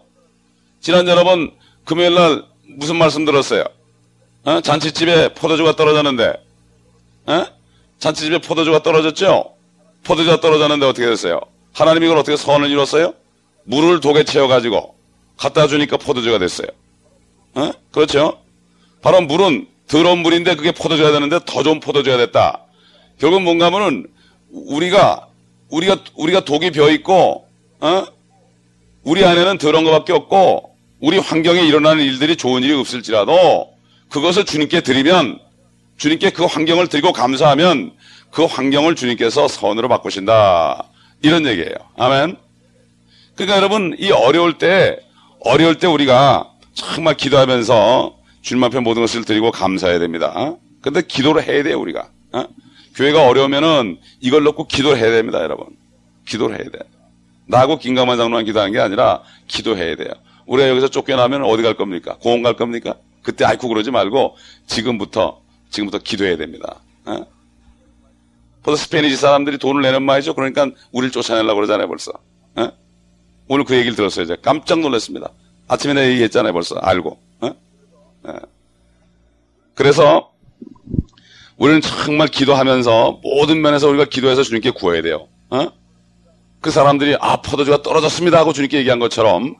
지난 0.80 1.06
여러분 1.08 1.52
금요일 1.84 2.14
날 2.14 2.44
무슨 2.64 2.96
말씀 2.96 3.24
들었어요? 3.24 3.64
어? 4.44 4.60
잔치집에 4.60 5.34
포도주가 5.34 5.76
떨어졌는데 5.76 6.45
어? 7.26 7.46
잔치집에 7.98 8.38
포도주가 8.38 8.82
떨어졌죠? 8.82 9.52
포도주가 10.04 10.40
떨어졌는데 10.40 10.86
어떻게 10.86 11.06
됐어요? 11.06 11.40
하나님이 11.72 12.06
이걸 12.06 12.18
어떻게 12.18 12.36
선을 12.36 12.70
이뤘어요? 12.70 13.14
물을 13.64 14.00
독에 14.00 14.24
채워가지고 14.24 14.94
갖다 15.36 15.66
주니까 15.66 15.96
포도주가 15.96 16.38
됐어요. 16.38 16.68
어? 17.54 17.72
그렇죠? 17.90 18.38
바로 19.02 19.20
물은 19.20 19.66
더러운 19.88 20.18
물인데 20.18 20.56
그게 20.56 20.72
포도줘야 20.72 21.12
되는데 21.12 21.38
더 21.44 21.62
좋은 21.62 21.80
포도줘야 21.80 22.16
됐다. 22.16 22.60
결국 23.18 23.42
뭔가 23.42 23.66
하면은 23.66 24.06
우리가 24.50 25.28
우리가 25.68 25.98
우리가 26.14 26.44
독이 26.44 26.70
벼 26.70 26.90
있고 26.90 27.46
어? 27.80 28.06
우리 29.02 29.24
안에는 29.24 29.58
더러운 29.58 29.84
것밖에 29.84 30.12
없고 30.12 30.76
우리 31.00 31.18
환경에 31.18 31.62
일어나는 31.62 32.04
일들이 32.04 32.36
좋은 32.36 32.62
일이 32.62 32.72
없을지라도 32.72 33.72
그것을 34.08 34.44
주님께 34.44 34.80
드리면 34.80 35.40
주님께 35.96 36.30
그 36.30 36.44
환경을 36.44 36.88
드리고 36.88 37.12
감사하면 37.12 37.92
그 38.30 38.44
환경을 38.44 38.96
주님께서 38.96 39.48
선으로 39.48 39.88
바꾸신다. 39.88 40.84
이런 41.22 41.46
얘기예요. 41.46 41.74
아멘. 41.96 42.36
그러니까 43.34 43.56
여러분 43.56 43.96
이 43.98 44.10
어려울 44.10 44.58
때 44.58 44.98
어려울 45.40 45.78
때 45.78 45.86
우리가 45.86 46.50
정말 46.74 47.14
기도하면서 47.14 48.16
주님 48.42 48.62
앞에 48.64 48.80
모든 48.80 49.02
것을 49.02 49.24
드리고 49.24 49.50
감사해야 49.50 49.98
됩니다. 49.98 50.54
근데 50.82 51.02
기도를 51.02 51.42
해야 51.42 51.62
돼요, 51.62 51.80
우리가. 51.80 52.08
어? 52.32 52.44
교회가 52.94 53.26
어려우면은 53.26 53.98
이걸 54.20 54.44
놓고 54.44 54.66
기도를 54.68 54.98
해야 54.98 55.10
됩니다, 55.10 55.42
여러분. 55.42 55.66
기도를 56.26 56.58
해야 56.60 56.70
돼. 56.70 56.78
나하고 57.46 57.78
김강만 57.78 58.16
장로만 58.18 58.44
기도하는 58.44 58.72
게 58.72 58.80
아니라 58.80 59.22
기도해야 59.46 59.96
돼요. 59.96 60.10
우리가 60.46 60.68
여기서 60.68 60.88
쫓겨나면 60.88 61.44
어디 61.44 61.62
갈 61.62 61.74
겁니까? 61.74 62.16
공원 62.20 62.42
갈 62.42 62.54
겁니까? 62.54 62.94
그때 63.22 63.44
아이쿠 63.44 63.68
그러지 63.68 63.90
말고 63.90 64.36
지금부터 64.66 65.40
지금부터 65.76 65.98
기도해야 66.02 66.36
됩니다. 66.36 66.80
어? 67.04 67.26
벌써 68.62 68.82
스페니시 68.82 69.16
사람들이 69.16 69.58
돈을 69.58 69.82
내는 69.82 70.02
말이죠. 70.02 70.34
그러니까 70.34 70.68
우리를 70.92 71.12
쫓아내려고 71.12 71.54
그러잖아요, 71.56 71.86
벌써. 71.88 72.12
어? 72.56 72.72
오늘 73.48 73.64
그 73.64 73.76
얘기를 73.76 73.94
들었어요. 73.94 74.26
제가 74.26 74.40
깜짝 74.42 74.80
놀랐습니다. 74.80 75.30
아침에 75.68 75.94
내가 75.94 76.08
얘기했잖아요, 76.08 76.52
벌써. 76.52 76.76
알고. 76.76 77.18
어? 77.40 77.54
어. 78.24 78.32
그래서 79.74 80.32
우리는 81.56 81.80
정말 81.80 82.28
기도하면서 82.28 83.20
모든 83.22 83.60
면에서 83.60 83.88
우리가 83.88 84.06
기도해서 84.06 84.42
주님께 84.42 84.70
구해야 84.70 85.02
돼요. 85.02 85.28
어? 85.50 85.68
그 86.60 86.70
사람들이 86.70 87.16
아 87.20 87.40
포도주가 87.42 87.82
떨어졌습니다 87.82 88.38
하고 88.38 88.52
주님께 88.52 88.78
얘기한 88.78 88.98
것처럼 88.98 89.54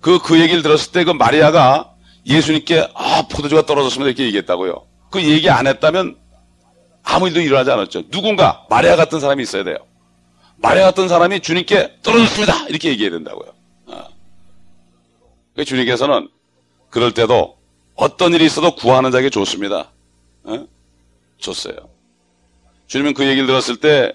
그, 0.00 0.18
그 0.18 0.40
얘기를 0.40 0.62
들었을 0.62 0.92
때 0.92 1.04
그 1.04 1.10
마리아가 1.10 1.94
예수님께 2.26 2.88
아 2.94 3.28
포도주가 3.30 3.64
떨어졌습니다 3.64 4.08
이렇게 4.08 4.24
얘기했다고요. 4.24 4.95
그 5.10 5.22
얘기 5.22 5.48
안 5.48 5.66
했다면 5.66 6.16
아무 7.02 7.28
일도 7.28 7.40
일어나지 7.40 7.70
않았죠. 7.70 8.10
누군가 8.10 8.66
마리아 8.68 8.96
같은 8.96 9.20
사람이 9.20 9.42
있어야 9.42 9.64
돼요. 9.64 9.76
마리아 10.56 10.84
같은 10.84 11.08
사람이 11.08 11.40
주님께 11.40 11.98
떨어졌습니다 12.02 12.66
이렇게 12.68 12.90
얘기해야 12.90 13.10
된다고요. 13.12 13.54
어. 13.86 14.08
주님께서는 15.64 16.28
그럴 16.90 17.12
때도 17.12 17.56
어떤 17.94 18.34
일이 18.34 18.44
있어도 18.46 18.74
구하는 18.74 19.10
자에게 19.10 19.30
좋습니다. 19.30 19.90
어? 20.44 20.66
줬어요. 21.38 21.76
주님은 22.86 23.14
그 23.14 23.26
얘기를 23.26 23.46
들었을 23.46 23.76
때 23.76 24.12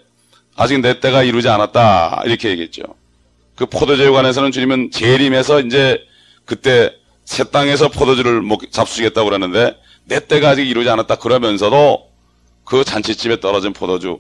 아직 0.56 0.80
내 0.80 1.00
때가 1.00 1.24
이루지 1.24 1.50
않았다 1.50 2.24
이렇게 2.26 2.50
얘기했죠. 2.50 2.84
그 3.56 3.66
포도주에 3.66 4.10
관해서는 4.10 4.52
주님은 4.52 4.92
재림해서 4.92 5.62
이제 5.62 6.00
그때 6.46 6.96
새 7.26 7.44
땅에서 7.46 7.90
포도주를 7.90 8.42
잡수겠다고 8.72 9.30
그러는데 9.30 9.78
내 10.12 10.20
때가 10.20 10.50
아직 10.50 10.68
이루지 10.68 10.90
않았다 10.90 11.16
그러면서도 11.16 12.12
그 12.66 12.84
잔치집에 12.84 13.40
떨어진 13.40 13.72
포도주 13.72 14.20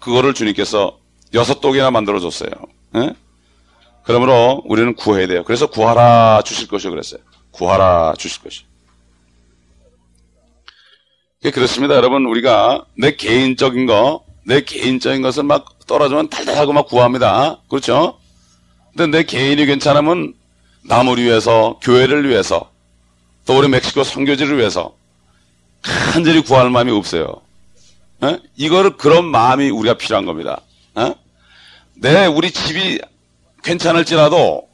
그거를 0.00 0.32
주님께서 0.32 0.98
여섯 1.34 1.60
독이나 1.60 1.90
만들어 1.90 2.20
줬어요. 2.20 2.48
예? 2.94 3.12
그러므로 4.04 4.62
우리는 4.64 4.94
구해야 4.94 5.26
돼요. 5.26 5.44
그래서 5.44 5.66
구하라 5.66 6.40
주실 6.42 6.68
것이요 6.68 6.90
그랬어요. 6.90 7.20
구하라 7.50 8.14
주실 8.16 8.42
것이. 8.42 8.62
그렇습니다. 11.52 11.96
여러분 11.96 12.24
우리가 12.24 12.86
내 12.96 13.14
개인적인 13.14 13.84
거, 13.84 14.24
내 14.46 14.62
개인적인 14.62 15.20
것을 15.20 15.42
막 15.42 15.78
떨어지면 15.86 16.30
달달하고 16.30 16.72
막 16.72 16.86
구합니다. 16.86 17.60
그렇죠? 17.68 18.18
근데 18.96 19.18
내 19.18 19.24
개인이 19.24 19.66
괜찮으면 19.66 20.32
남을 20.84 21.18
위해서, 21.18 21.78
교회를 21.82 22.26
위해서, 22.26 22.70
또 23.44 23.58
우리 23.58 23.68
멕시코 23.68 24.02
선교지를 24.02 24.56
위해서 24.56 24.96
간절히 26.12 26.42
구할 26.42 26.70
마음이 26.70 26.90
없어요. 26.92 27.40
에? 28.24 28.38
이거를 28.56 28.96
그런 28.96 29.24
마음이 29.26 29.70
우리가 29.70 29.94
필요한 29.94 30.24
겁니다. 30.26 30.60
에? 30.98 31.14
내 31.94 32.26
우리 32.26 32.50
집이 32.50 33.00
괜찮을지라도 33.62 34.66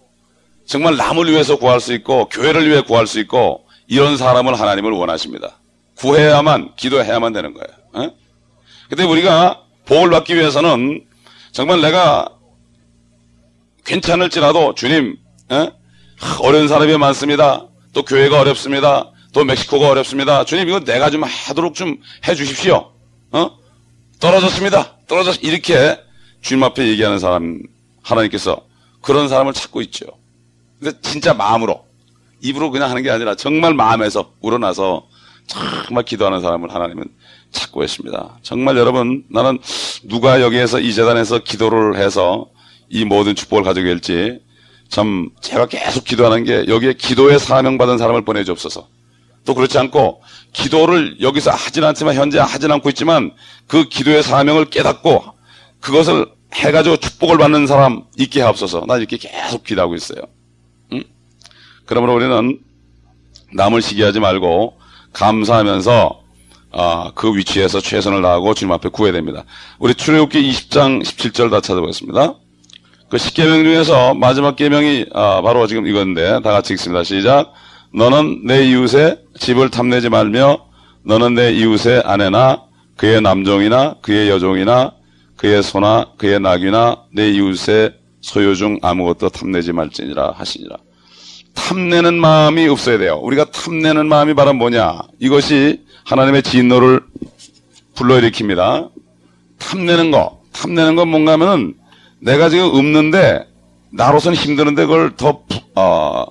정말 0.66 0.97
남을 0.97 1.31
위해서 1.31 1.57
구할 1.57 1.81
수 1.81 1.92
있고 1.92 2.28
교회를 2.28 2.69
위해 2.69 2.83
구할 2.83 3.07
수 3.07 3.19
있고 3.21 3.66
이런 3.88 4.16
사람을 4.16 4.59
하나님을 4.59 4.92
원하십니다. 4.92 5.59
구해야만 5.97 6.75
기도해야만 6.76 7.33
되는 7.33 7.54
거예요. 7.54 8.07
에? 8.07 8.14
근데 8.88 9.04
우리가 9.04 9.61
복을 9.87 10.11
받기 10.11 10.35
위해서는 10.35 11.04
정말 11.52 11.81
내가 11.81 12.28
괜찮을지라도 13.85 14.75
주님 14.75 15.16
에? 15.50 15.71
어려운 16.40 16.69
사람이 16.69 16.97
많습니다. 16.97 17.66
또 17.92 18.02
교회가 18.04 18.40
어렵습니다. 18.40 19.11
또 19.32 19.44
멕시코가 19.44 19.88
어렵습니다. 19.88 20.44
주님 20.44 20.68
이거 20.68 20.80
내가 20.80 21.10
좀 21.10 21.22
하도록 21.24 21.74
좀 21.74 21.96
해주십시오. 22.28 22.92
어? 23.32 23.50
떨어졌습니다. 24.20 24.96
떨어졌 25.08 25.42
이렇게 25.42 25.98
주님 26.42 26.62
앞에 26.64 26.86
얘기하는 26.88 27.18
사람 27.18 27.62
하나님께서 28.02 28.64
그런 29.00 29.28
사람을 29.28 29.52
찾고 29.52 29.80
있죠. 29.82 30.06
근데 30.78 30.96
진짜 31.00 31.32
마음으로 31.34 31.84
입으로 32.40 32.70
그냥 32.70 32.90
하는 32.90 33.02
게 33.02 33.10
아니라 33.10 33.34
정말 33.34 33.74
마음에서 33.74 34.32
우러나서 34.40 35.08
정말 35.46 36.04
기도하는 36.04 36.40
사람을 36.40 36.72
하나님은 36.74 37.04
찾고 37.52 37.84
있습니다. 37.84 38.38
정말 38.42 38.76
여러분 38.76 39.24
나는 39.28 39.58
누가 40.04 40.40
여기에서 40.40 40.80
이 40.80 40.92
재단에서 40.92 41.38
기도를 41.38 41.96
해서 41.98 42.46
이 42.88 43.04
모든 43.04 43.34
축복을 43.34 43.64
가지고 43.64 43.88
갈지 43.88 44.40
참 44.88 45.30
제가 45.40 45.66
계속 45.66 46.04
기도하는 46.04 46.44
게 46.44 46.66
여기에 46.68 46.94
기도에 46.94 47.38
사명 47.38 47.78
받은 47.78 47.98
사람을 47.98 48.24
보내주옵소서. 48.24 48.88
또 49.44 49.54
그렇지 49.54 49.78
않고 49.78 50.22
기도를 50.52 51.20
여기서 51.20 51.50
하진 51.50 51.84
않지만 51.84 52.14
현재 52.14 52.38
하진 52.38 52.70
않고 52.70 52.88
있지만 52.90 53.32
그 53.66 53.88
기도의 53.88 54.22
사명을 54.22 54.66
깨닫고 54.66 55.25
그것을 55.80 56.26
해가지고 56.54 56.99
축복을 56.99 57.38
받는 57.38 57.66
사람 57.66 58.04
있게 58.18 58.42
하옵소서. 58.42 58.84
나 58.87 58.99
이렇게 58.99 59.16
계속 59.16 59.64
기도하고 59.64 59.94
있어요. 59.94 60.20
응? 60.92 61.02
그러므로 61.87 62.14
우리는 62.14 62.61
남을 63.54 63.82
시기하지 63.82 64.20
말고 64.20 64.78
감사하면서 65.12 66.22
아, 66.75 67.12
그 67.14 67.37
위치에서 67.37 67.80
최선을 67.80 68.22
다하고 68.22 68.54
주님 68.54 68.72
앞에 68.72 68.88
구해야 68.88 69.12
됩니다. 69.12 69.44
우리 69.78 69.94
출애굽기 69.94 70.50
20장 70.50 71.02
17절 71.02 71.50
다 71.50 71.61
찾아보겠습니다. 71.61 72.34
그 73.11 73.16
10계명 73.18 73.64
중에서 73.64 74.14
마지막 74.14 74.56
계명이 74.56 75.06
아, 75.12 75.42
바로 75.42 75.66
지금 75.66 75.87
이건데 75.87 76.40
다 76.42 76.50
같이 76.50 76.72
읽습니다. 76.75 77.04
시작. 77.04 77.52
너는 77.94 78.46
내 78.46 78.64
이웃의 78.64 79.18
집을 79.38 79.70
탐내지 79.70 80.08
말며 80.08 80.66
너는 81.04 81.34
내 81.34 81.52
이웃의 81.52 82.02
아내나 82.04 82.62
그의 82.96 83.20
남종이나 83.20 83.96
그의 84.00 84.30
여종이나 84.30 84.92
그의 85.37 85.62
소나 85.62 86.12
그의 86.16 86.40
낙이나 86.40 87.04
내 87.12 87.30
이웃의 87.30 87.94
소유 88.20 88.54
중 88.54 88.78
아무것도 88.80 89.28
탐내지 89.30 89.72
말지니라 89.72 90.32
하시니라. 90.37 90.76
탐내는 91.54 92.14
마음이 92.14 92.66
없어야 92.68 92.99
돼요. 92.99 93.18
우리가 93.22 93.46
탐내는 93.50 94.08
마음이 94.08 94.34
바로 94.34 94.54
뭐냐? 94.54 95.00
이것이 95.18 95.84
하나님의 96.04 96.42
진노를 96.42 97.00
불러일으킵니다. 97.94 98.90
탐내는 99.58 100.11
거. 100.11 100.40
탐내는 100.52 100.96
건 100.96 101.08
뭔가 101.08 101.32
하면은 101.32 101.75
내가 102.20 102.49
지금 102.49 102.66
없는데 102.66 103.46
나로서는 103.90 104.37
힘드는데 104.37 104.87
그걸 104.87 105.16
더, 105.16 105.42
어, 105.75 106.25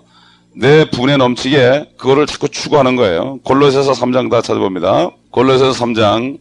내 0.53 0.85
분에 0.89 1.17
넘치게 1.17 1.91
그거를 1.97 2.25
자꾸 2.25 2.49
추구하는 2.49 2.95
거예요. 2.95 3.39
골로새서 3.43 3.93
3장 3.93 4.29
다 4.29 4.41
찾아봅니다. 4.41 5.11
골로새서 5.31 5.71
3장 5.71 6.39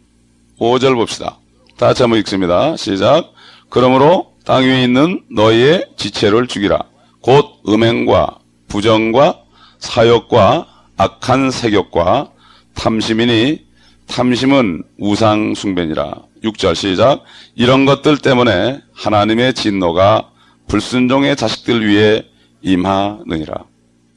5절 0.59 0.95
봅시다. 0.95 1.37
다 1.77 1.87
같이 1.87 2.03
한번 2.03 2.19
읽습니다. 2.19 2.75
시작. 2.75 3.31
그러므로 3.69 4.33
땅 4.45 4.63
위에 4.63 4.83
있는 4.83 5.21
너희의 5.31 5.87
지체를 5.95 6.47
죽이라. 6.47 6.79
곧 7.21 7.45
음행과 7.67 8.37
부정과 8.67 9.39
사욕과 9.79 10.67
악한 10.97 11.51
색욕과 11.51 12.29
탐심이니 12.75 13.65
탐심은 14.07 14.83
우상 14.99 15.55
숭배니라. 15.55 16.15
6절 16.43 16.75
시작. 16.75 17.23
이런 17.55 17.85
것들 17.85 18.17
때문에 18.17 18.81
하나님의 18.93 19.53
진노가 19.53 20.29
불순종의 20.67 21.35
자식들 21.35 21.87
위에 21.87 22.27
임하느니라. 22.61 23.70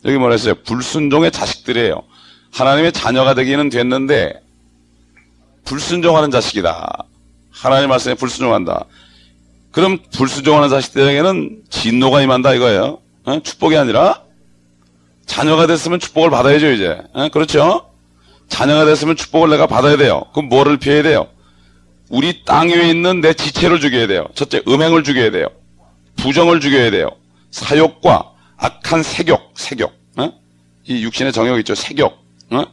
여기 0.04 0.18
뭐라 0.18 0.34
했어요? 0.34 0.54
불순종의 0.64 1.30
자식들이에요. 1.32 2.02
하나님의 2.52 2.92
자녀가 2.92 3.34
되기는 3.34 3.68
됐는데 3.70 4.34
불순종하는 5.64 6.30
자식이다. 6.30 7.04
하나님 7.50 7.88
말씀에 7.88 8.14
불순종한다. 8.14 8.84
그럼 9.70 9.98
불순종하는 10.14 10.68
자식들에게는 10.68 11.62
진노가 11.70 12.22
임한다 12.22 12.54
이거예요. 12.54 12.98
어? 13.24 13.40
축복이 13.42 13.76
아니라 13.76 14.22
자녀가 15.26 15.66
됐으면 15.66 15.98
축복을 15.98 16.30
받아야죠 16.30 16.70
이제. 16.70 16.98
어? 17.12 17.28
그렇죠? 17.30 17.90
자녀가 18.48 18.84
됐으면 18.84 19.16
축복을 19.16 19.50
내가 19.50 19.66
받아야 19.66 19.96
돼요. 19.96 20.22
그럼 20.32 20.48
뭐를 20.48 20.76
피해야 20.76 21.02
돼요? 21.02 21.28
우리 22.10 22.44
땅 22.44 22.68
위에 22.68 22.90
있는 22.90 23.20
내 23.20 23.32
지체를 23.32 23.80
죽여야 23.80 24.06
돼요. 24.06 24.26
첫째, 24.34 24.62
음행을 24.68 25.02
죽여야 25.02 25.30
돼요. 25.30 25.48
부정을 26.16 26.60
죽여야 26.60 26.90
돼요. 26.90 27.08
사욕과 27.50 28.33
악한 28.64 29.02
색욕, 29.02 29.52
색욕. 29.54 29.92
어? 30.16 30.32
이 30.84 31.04
육신의 31.04 31.34
정욕 31.34 31.58
있죠, 31.58 31.74
색욕. 31.74 32.18
어? 32.50 32.64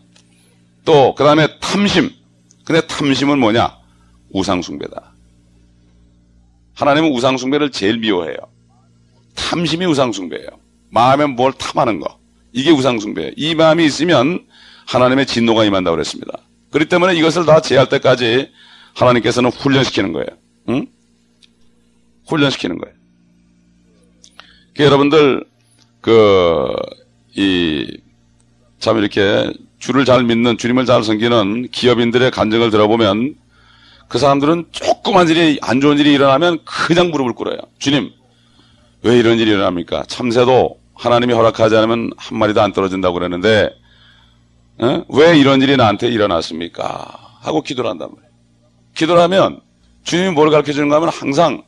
또, 0.86 1.13
그 1.15 1.24
다음에 1.25 1.48
탐심. 1.60 2.10
근데 2.63 2.79
탐심은 2.88 3.38
뭐냐? 3.38 3.77
우상숭배다. 4.31 5.12
하나님은 6.75 7.12
우상숭배를 7.12 7.71
제일 7.71 7.98
미워해요. 7.98 8.38
탐심이 9.36 9.86
우상숭배예요. 9.86 10.48
마음에 10.89 11.25
뭘 11.25 11.51
탐하는 11.51 12.00
거. 12.00 12.17
이게 12.53 12.71
우상숭배예요. 12.71 13.31
이 13.36 13.53
마음이 13.53 13.86
있으면 13.86 14.45
하나님의 14.88 15.25
진노가 15.25 15.65
임한다고 15.65 15.95
그랬습니다. 15.95 16.39
그렇기 16.71 16.88
때문에 16.88 17.15
이것을 17.15 17.45
다 17.45 17.62
제할 17.62 17.89
때까지 17.89 18.50
하나님께서는 18.93 19.51
훈련시키는 19.51 20.13
거예요. 20.13 20.27
응? 20.69 20.88
훈련시키는 22.27 22.77
거예요. 22.77 22.95
그 24.74 24.83
여러분들 24.83 25.50
그 26.01 26.75
이 27.38 28.01
참 28.79 28.98
이렇게 28.98 29.53
주를 29.77 30.05
잘 30.05 30.24
믿는 30.24 30.58
주님을 30.58 30.86
잘 30.86 31.03
섬기는 31.03 31.70
기업인들의 31.72 32.31
간증을 32.31 32.72
들어보면 32.72 33.36
그 34.08 34.17
사람들은 34.17 34.65
조그만 34.72 35.29
일이 35.29 35.60
안 35.62 35.79
좋은 35.79 36.00
일이 36.00 36.12
일어나면 36.13 36.60
그냥 36.65 37.12
무릎을 37.12 37.34
꿇어요. 37.34 37.58
주님 37.77 38.12
왜 39.03 39.17
이런 39.17 39.38
일이 39.39 39.51
일어납니까? 39.51 40.03
참새도 40.08 40.79
하나님이 40.96 41.34
허락하지 41.34 41.75
않으면 41.77 42.12
한 42.17 42.38
마리도 42.39 42.60
안 42.62 42.74
떨어진다고 42.74 43.13
그러는데 43.13 43.70
어? 44.79 45.03
왜 45.10 45.38
이런 45.38 45.62
일이 45.62 45.77
나한테 45.77 46.08
일어났습니까? 46.10 47.38
하고 47.41 47.62
기도를 47.62 47.89
한단 47.89 48.10
말이에요. 48.10 48.31
기도를 48.96 49.22
하면 49.24 49.62
주님이 50.03 50.31
뭘 50.31 50.50
가르쳐 50.50 50.74
주는가 50.74 50.96
하면 50.96 51.10
항상 51.10 51.63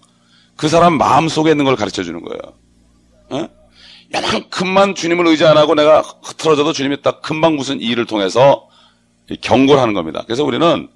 그 0.56 0.68
사람 0.68 0.98
마음 0.98 1.28
속에 1.30 1.52
있는 1.52 1.63
걸 1.66 1.75
가르쳐 1.75 2.02
주는 2.04 2.22
거예요. 2.24 2.40
어? 3.30 3.62
요만큼만 4.15 4.96
주님을 4.96 5.27
의지 5.27 5.46
안 5.46 5.58
하고 5.58 5.75
내가 5.75 6.01
흐트러져도 6.01 6.74
주님이 6.74 7.01
딱 7.01 7.22
금방 7.22 7.55
무슨 7.55 7.82
일을 7.82 8.05
통해서 8.05 8.67
경고를 9.41 9.82
하는 9.82 9.93
겁니다. 9.93 10.24
그래서 10.25 10.43
우리는 10.43 10.88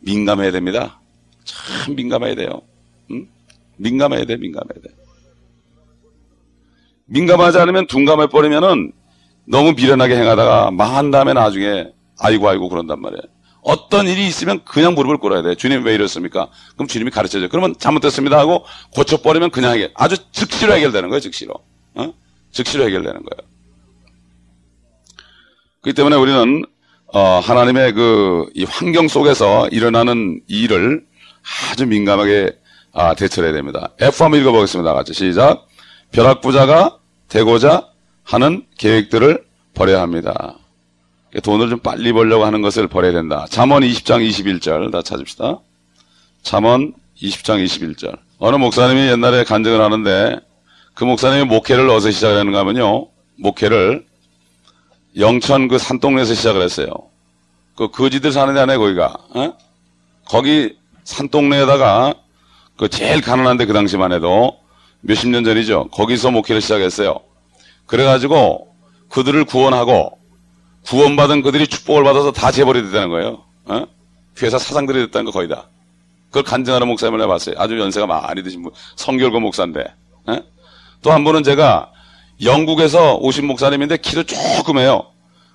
민감해야 0.00 0.52
됩니다. 0.52 1.00
참 1.44 1.94
민감해야 1.96 2.34
돼요. 2.34 2.62
응? 3.10 3.26
민감해야 3.76 4.24
돼, 4.24 4.36
민감해야 4.36 4.82
돼. 4.82 4.94
민감하지 7.06 7.58
않으면 7.58 7.86
둔감해 7.88 8.28
버리면은 8.28 8.92
너무 9.44 9.72
미련하게 9.72 10.16
행하다가 10.16 10.70
망한 10.70 11.10
다음에 11.10 11.32
나중에 11.32 11.88
아이고 12.20 12.48
아이고 12.48 12.68
그런단 12.68 13.00
말이에요. 13.00 13.22
어떤 13.62 14.06
일이 14.06 14.26
있으면 14.26 14.64
그냥 14.64 14.94
무릎을 14.94 15.18
꿇어야 15.18 15.42
돼. 15.42 15.54
주님 15.56 15.84
왜 15.84 15.94
이렇습니까? 15.94 16.48
그럼 16.74 16.86
주님이 16.86 17.10
가르쳐줘요. 17.10 17.48
그러면 17.48 17.74
잘못됐습니다 17.78 18.38
하고 18.38 18.64
고쳐버리면 18.94 19.50
그냥 19.50 19.74
해결. 19.74 19.90
아주 19.94 20.16
즉시로 20.30 20.74
해결되는 20.74 21.08
거예요. 21.08 21.20
즉시로. 21.20 21.54
어? 21.94 22.14
즉시로 22.52 22.84
해결되는 22.84 23.22
거예요. 23.22 23.50
그렇기 25.82 25.96
때문에 25.96 26.16
우리는 26.16 26.64
어, 27.12 27.40
하나님의 27.40 27.92
그 27.92 28.30
이 28.54 28.64
환경 28.64 29.08
속에서 29.08 29.68
일어나는 29.68 30.40
일을 30.46 31.04
아주 31.70 31.86
민감하게 31.86 32.52
아, 32.92 33.14
대처해야 33.14 33.52
를 33.52 33.58
됩니다. 33.58 33.90
F 34.00 34.22
한번 34.24 34.40
읽어보겠습니다. 34.40 34.92
같이 34.92 35.12
시작. 35.14 35.66
벼락부자가 36.12 36.98
되고자 37.28 37.86
하는 38.24 38.66
계획들을 38.78 39.44
버려야 39.74 40.02
합니다. 40.02 40.56
돈을 41.42 41.70
좀 41.70 41.78
빨리 41.78 42.12
벌려고 42.12 42.44
하는 42.44 42.60
것을 42.60 42.88
버려야 42.88 43.12
된다. 43.12 43.46
잠언 43.48 43.82
20장 43.82 44.28
21절 44.28 44.90
다 44.90 45.02
찾읍시다. 45.02 45.60
잠언 46.42 46.92
20장 47.22 47.64
21절. 47.64 48.18
어느 48.38 48.56
목사님이 48.56 49.08
옛날에 49.08 49.44
간증을 49.44 49.80
하는데 49.80 50.40
그 50.94 51.04
목사님이 51.04 51.44
목회를 51.44 51.88
어디서 51.88 52.10
시작하는가 52.10 52.60
하면요. 52.60 53.08
목회를 53.36 54.06
영천 55.18 55.68
그 55.68 55.78
산동네에서 55.78 56.34
시작을 56.34 56.62
했어요. 56.62 56.88
그 57.76 57.90
거지들 57.90 58.32
사는 58.32 58.52
데 58.54 58.60
안에 58.60 58.76
거기가 58.76 59.16
어? 59.34 59.52
거기 60.26 60.76
산동네에다가 61.04 62.14
그 62.76 62.88
제일 62.88 63.20
가난한데 63.20 63.66
그 63.66 63.72
당시만 63.72 64.12
해도 64.12 64.58
몇십 65.00 65.30
년 65.30 65.44
전이죠. 65.44 65.88
거기서 65.92 66.30
목회를 66.30 66.60
시작했어요. 66.60 67.20
그래가지고 67.86 68.68
그들을 69.08 69.44
구원하고 69.44 70.18
구원받은 70.82 71.42
그들이 71.42 71.66
축복을 71.66 72.04
받아서 72.04 72.32
다 72.32 72.50
재벌이 72.50 72.82
됐다는 72.84 73.08
거예요. 73.08 73.44
어? 73.64 73.86
회사 74.42 74.58
사장들이 74.58 75.06
됐다는 75.06 75.26
거 75.26 75.32
거의 75.32 75.48
다. 75.48 75.68
그걸 76.28 76.44
간증하는 76.44 76.86
목사님을 76.86 77.20
해봤어요. 77.22 77.56
아주 77.58 77.78
연세가 77.78 78.06
많이 78.06 78.42
드신 78.42 78.62
분, 78.62 78.72
성결고 78.96 79.40
목사인데. 79.40 79.84
어? 80.26 80.38
또 81.02 81.12
한 81.12 81.24
분은 81.24 81.42
제가 81.42 81.90
영국에서 82.42 83.16
오신 83.16 83.46
목사님인데 83.46 83.98
키도 83.98 84.24
조금 84.24 84.78
해요. 84.78 85.06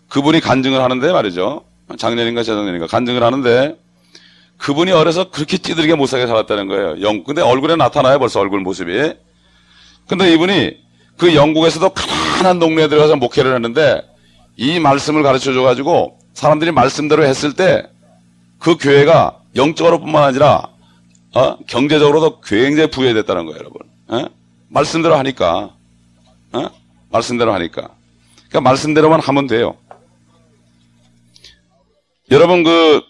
그분이 0.10 0.40
간증을 0.40 0.82
하는데 0.82 1.12
말이죠. 1.12 1.64
작년인가 1.98 2.44
재작년인가 2.44 2.88
간증을 2.88 3.24
하는데 3.24 3.76
그분이 4.58 4.92
어려서 4.92 5.30
그렇게 5.30 5.58
찌들게 5.58 5.96
못살게 5.96 6.28
살았다는 6.28 6.68
거예요. 6.68 7.02
영, 7.02 7.24
근데 7.24 7.42
얼굴에 7.42 7.76
나타나요 7.76 8.20
벌써 8.20 8.40
얼굴 8.40 8.62
모습이. 8.62 9.14
근데 10.08 10.34
이분이 10.34 10.78
그 11.18 11.36
영국에서도 11.36 11.90
가난한 11.90 12.60
동네에 12.60 12.88
들어가서 12.88 13.16
목회를 13.16 13.54
했는데 13.56 14.02
이 14.58 14.80
말씀을 14.80 15.24
가르쳐 15.24 15.54
줘가지고 15.54 16.20
사람들이 16.34 16.72
말씀대로 16.72 17.26
했을 17.26 17.54
때 17.54 17.84
그 18.66 18.78
교회가 18.78 19.42
영적으로 19.56 20.00
뿐만 20.00 20.24
아니라 20.24 20.68
어? 21.36 21.58
경제적으로도 21.68 22.42
굉장히 22.42 22.90
부여됐다는 22.90 23.46
거예요, 23.46 23.60
여러분. 23.60 23.82
어? 24.08 24.26
말씀대로 24.76 25.16
하니까. 25.16 25.74
어? 26.52 26.70
말씀대로 27.10 27.54
하니까. 27.54 27.96
그러니까 28.50 28.62
말씀대로만 28.62 29.22
하면 29.22 29.48
돼요. 29.48 29.78
여러분 32.30 32.64
그 32.64 33.02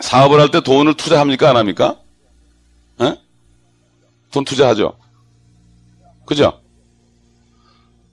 사업을 0.00 0.40
할 0.40 0.50
때 0.50 0.62
돈을 0.62 0.94
투자합니까? 0.94 1.50
안 1.50 1.56
합니까? 1.56 1.98
어? 2.98 3.16
돈 4.30 4.44
투자하죠. 4.44 4.96
그죠? 6.24 6.60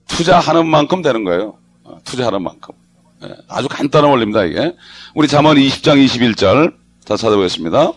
투자하는 0.08 0.66
만큼 0.66 1.00
되는 1.00 1.24
거예요. 1.24 1.58
어, 1.84 1.98
투자하는 2.04 2.42
만큼. 2.42 2.74
예, 3.22 3.34
아주 3.48 3.68
간단한 3.68 4.10
원리입니다, 4.10 4.44
이게. 4.44 4.76
우리 5.14 5.26
잠언 5.28 5.56
20장 5.56 6.04
21절 6.04 6.74
다 7.06 7.16
찾아보겠습니다. 7.16 7.92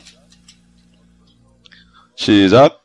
시작. 2.16 2.81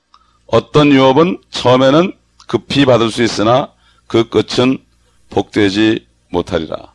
어떤 0.47 0.93
유업은 0.93 1.39
처음에는 1.51 2.13
급히 2.47 2.85
받을 2.85 3.11
수 3.11 3.23
있으나 3.23 3.73
그 4.07 4.29
끝은 4.29 4.79
복되지 5.31 6.07
못하리라. 6.31 6.95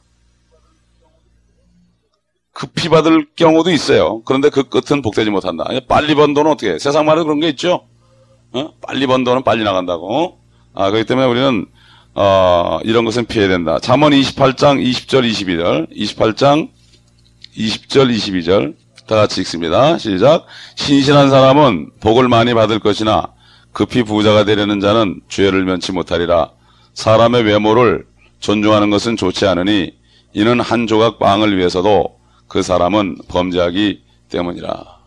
급히 2.54 2.90
받을 2.90 3.28
경우도 3.36 3.72
있어요. 3.72 4.22
그런데 4.24 4.50
그 4.50 4.64
끝은 4.64 5.02
복되지 5.02 5.30
못한다. 5.30 5.66
빨리 5.88 6.16
번 6.16 6.34
돈은 6.34 6.52
어떻게 6.52 6.74
해? 6.74 6.80
세상 6.80 7.06
말에 7.06 7.24
그런 7.24 7.40
게 7.40 7.50
있죠? 7.50 7.88
어? 8.54 8.74
빨리 8.82 9.08
번 9.08 9.24
돈은 9.24 9.44
빨리 9.44 9.64
나간다고. 9.64 10.40
아, 10.74 10.90
그렇기 10.90 11.08
때문에 11.08 11.28
우리는 11.28 11.66
어, 12.14 12.80
이런 12.84 13.06
것은 13.06 13.26
피해야 13.26 13.48
된다. 13.50 13.80
잠언 13.80 14.12
28장 14.12 14.84
20절 14.84 15.30
22절 15.30 15.96
28장 15.96 16.70
20절 17.58 18.16
22절 18.16 18.76
다 19.08 19.16
같이 19.16 19.42
읽습니다. 19.42 19.98
시작. 19.98 20.46
신실한 20.76 21.30
사람은 21.30 21.92
복을 22.00 22.28
많이 22.30 22.54
받을 22.54 22.80
것이나 22.80 23.28
급히 23.74 24.04
부자가 24.04 24.44
되려는 24.46 24.80
자는 24.80 25.22
죄를 25.30 25.64
면치 25.66 25.92
못하리라. 25.92 26.52
사람의 26.94 27.44
외모를 27.44 28.06
존중하는 28.40 28.90
것은 28.90 29.16
좋지 29.16 29.48
않으니 29.48 29.94
이는 30.34 30.60
한 30.60 30.88
조각 30.88 31.20
빵을 31.20 31.58
위해서도 31.58 32.20
그 32.48 32.62
사람은 32.62 33.18
범죄하기 33.28 34.04
때문이라. 34.30 35.02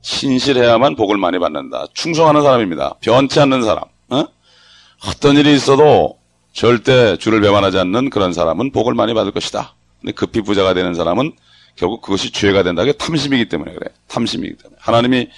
신실해야만 0.00 0.96
복을 0.96 1.18
많이 1.18 1.38
받는다. 1.38 1.86
충성하는 1.92 2.42
사람입니다. 2.42 2.94
변치 3.00 3.40
않는 3.40 3.62
사람. 3.62 3.84
어? 4.08 4.24
어떤 5.06 5.36
일이 5.36 5.54
있어도 5.54 6.18
절대 6.52 7.16
주를 7.18 7.40
배반하지 7.40 7.78
않는 7.78 8.10
그런 8.10 8.32
사람은 8.32 8.72
복을 8.72 8.94
많이 8.94 9.12
받을 9.12 9.32
것이다. 9.32 9.74
근데 10.00 10.12
급히 10.12 10.40
부자가 10.40 10.74
되는 10.74 10.94
사람은 10.94 11.32
결국 11.76 12.02
그것이 12.02 12.32
죄가 12.32 12.62
된다. 12.62 12.82
그게 12.82 12.96
탐심이기 12.96 13.48
때문에 13.48 13.72
그래. 13.72 13.88
탐심이기 14.08 14.56
때문에. 14.56 14.76
하나님이 14.80 15.28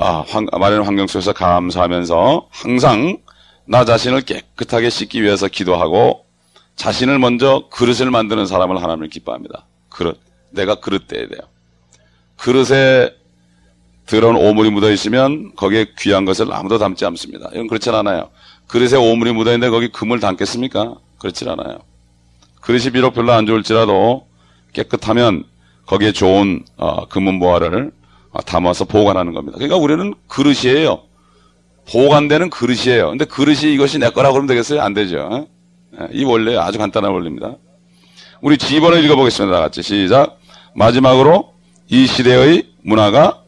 아, 0.00 0.24
환, 0.28 0.46
마련 0.60 0.84
환경 0.84 1.08
속에서 1.08 1.32
감사하면서 1.32 2.50
항상 2.52 3.18
나 3.66 3.84
자신을 3.84 4.20
깨끗하게 4.20 4.90
씻기 4.90 5.24
위해서 5.24 5.48
기도하고 5.48 6.24
자신을 6.76 7.18
먼저 7.18 7.64
그릇을 7.72 8.08
만드는 8.08 8.46
사람을 8.46 8.80
하나님을 8.80 9.08
기뻐합니다. 9.08 9.66
그릇. 9.88 10.20
내가 10.50 10.76
그릇 10.76 11.08
돼야 11.08 11.26
돼요. 11.26 11.40
그릇에 12.36 13.10
들어온 14.06 14.36
오물이 14.36 14.70
묻어 14.70 14.92
있으면 14.92 15.52
거기에 15.56 15.86
귀한 15.98 16.24
것을 16.24 16.52
아무도 16.52 16.78
담지 16.78 17.04
않습니다. 17.04 17.50
이건 17.52 17.66
그렇지 17.66 17.90
않아요. 17.90 18.30
그릇에 18.68 18.94
오물이 18.94 19.32
묻어 19.32 19.50
있는데 19.50 19.68
거기 19.68 19.88
금을 19.88 20.20
담겠습니까? 20.20 20.94
그렇지 21.18 21.48
않아요. 21.48 21.80
그릇이 22.60 22.90
비록 22.90 23.14
별로 23.14 23.32
안 23.32 23.46
좋을지라도 23.46 24.28
깨끗하면 24.72 25.42
거기에 25.86 26.12
좋은 26.12 26.64
어, 26.76 27.08
금은 27.08 27.40
보화를 27.40 27.90
어, 27.90 27.97
담아서 28.46 28.84
보관하는 28.84 29.32
겁니다. 29.32 29.56
그러니까 29.58 29.76
우리는 29.76 30.14
그릇이에요. 30.28 31.02
보관되는 31.90 32.50
그릇이에요. 32.50 33.10
근데 33.10 33.24
그릇이 33.24 33.72
이것이 33.72 33.98
내 33.98 34.10
거라고 34.10 34.34
그러면 34.34 34.46
되겠어요? 34.48 34.82
안 34.82 34.94
되죠. 34.94 35.46
예, 36.00 36.08
이 36.12 36.24
원래 36.24 36.56
아주 36.56 36.78
간단한 36.78 37.10
원리입니다. 37.10 37.56
우리 38.40 38.58
지번을 38.58 39.04
읽어보겠습니다. 39.04 39.56
다 39.56 39.62
같이 39.62 39.82
시작. 39.82 40.38
마지막으로 40.74 41.52
이 41.88 42.06
시대의 42.06 42.66
문화가 42.82 43.42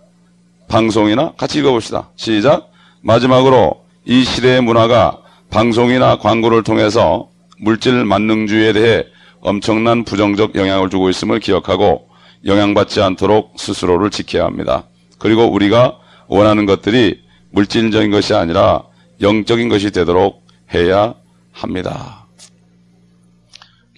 방송이나 0.68 1.32
같이 1.36 1.58
읽어봅시다. 1.58 2.10
시작. 2.16 2.70
마지막으로 3.02 3.84
이 4.06 4.24
시대의 4.24 4.62
문화가 4.62 5.18
방송이나 5.50 6.18
광고를 6.18 6.62
통해서 6.62 7.28
물질 7.58 8.04
만능주의에 8.04 8.72
대해 8.72 9.04
엄청난 9.42 10.04
부정적 10.04 10.54
영향을 10.54 10.90
주고 10.90 11.10
있음을 11.10 11.40
기억하고 11.40 12.08
영향받지 12.44 13.00
않도록 13.02 13.54
스스로를 13.58 14.10
지켜야 14.10 14.44
합니다. 14.44 14.84
그리고 15.18 15.44
우리가 15.50 15.98
원하는 16.28 16.66
것들이 16.66 17.22
물질적인 17.50 18.10
것이 18.10 18.34
아니라 18.34 18.84
영적인 19.20 19.68
것이 19.68 19.90
되도록 19.90 20.46
해야 20.72 21.14
합니다. 21.52 22.26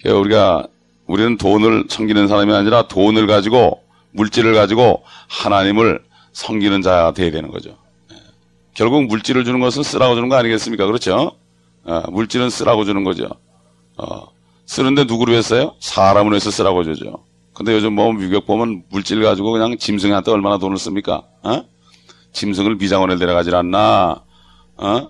우리가 0.05 0.67
우리는 1.07 1.37
돈을 1.37 1.85
섬기는 1.89 2.27
사람이 2.27 2.53
아니라 2.53 2.87
돈을 2.87 3.27
가지고 3.27 3.83
물질을 4.11 4.53
가지고 4.53 5.03
하나님을 5.27 6.03
섬기는 6.33 6.81
자가 6.81 7.13
되어야 7.13 7.31
되는 7.31 7.49
거죠. 7.49 7.77
예. 8.11 8.17
결국 8.73 9.05
물질을 9.05 9.43
주는 9.45 9.59
것은 9.59 9.83
쓰라고 9.83 10.15
주는 10.15 10.29
거 10.29 10.35
아니겠습니까? 10.35 10.85
그렇죠? 10.85 11.31
어, 11.83 12.03
물질은 12.11 12.49
쓰라고 12.49 12.85
주는 12.85 13.03
거죠. 13.03 13.29
어, 13.97 14.27
쓰는데 14.65 15.05
누구를 15.05 15.35
했어요? 15.35 15.75
사람을 15.79 16.31
위해서 16.31 16.51
쓰라고 16.51 16.83
주죠. 16.83 17.23
근데 17.63 17.75
요즘 17.75 17.93
뭐 17.93 18.11
미국 18.11 18.45
보면 18.45 18.83
물질 18.89 19.23
가지고 19.23 19.53
그냥 19.53 19.77
짐승한테 19.77 20.31
얼마나 20.31 20.57
돈을 20.57 20.75
씁니까? 20.77 21.23
어? 21.43 21.63
짐승을 22.33 22.77
비장원에 22.77 23.15
데려가질 23.15 23.55
않나? 23.55 24.21
어? 24.75 25.07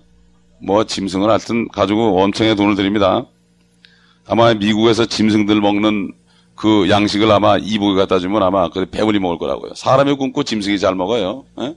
뭐 0.62 0.84
짐승을 0.84 1.32
하여튼 1.32 1.68
가지고 1.70 2.22
엄청나게 2.22 2.56
돈을 2.56 2.76
드립니다. 2.76 3.26
아마 4.28 4.54
미국에서 4.54 5.08
짐승들 5.08 5.62
먹는 5.62 6.14
그 6.54 6.88
양식을 6.92 7.32
아마 7.32 7.58
이복에 7.58 7.96
갖다 7.96 8.20
주면 8.20 8.44
아마 8.44 8.70
그 8.70 8.86
배불리 8.86 9.18
먹을 9.18 9.40
거라고요. 9.40 9.74
사람이 9.74 10.14
굶고 10.14 10.44
짐승이 10.44 10.78
잘 10.78 10.94
먹어요. 10.94 11.46
에? 11.60 11.76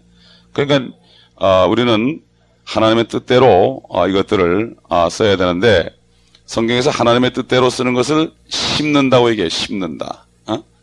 그러니까 0.53 0.95
어, 1.37 1.67
우리는 1.71 2.21
하나님의 2.65 3.09
뜻대로 3.09 3.81
어, 3.89 4.09
이것들을 4.09 4.77
어, 4.91 5.09
써야 5.09 5.39
되는데 5.39 5.89
성경에서 6.45 6.91
하나님의 6.91 7.33
뜻대로 7.33 7.71
쓰는 7.71 7.95
것을 7.95 8.35
심는다고 8.51 9.31
얘기해요. 9.31 9.49
심는다. 9.49 10.26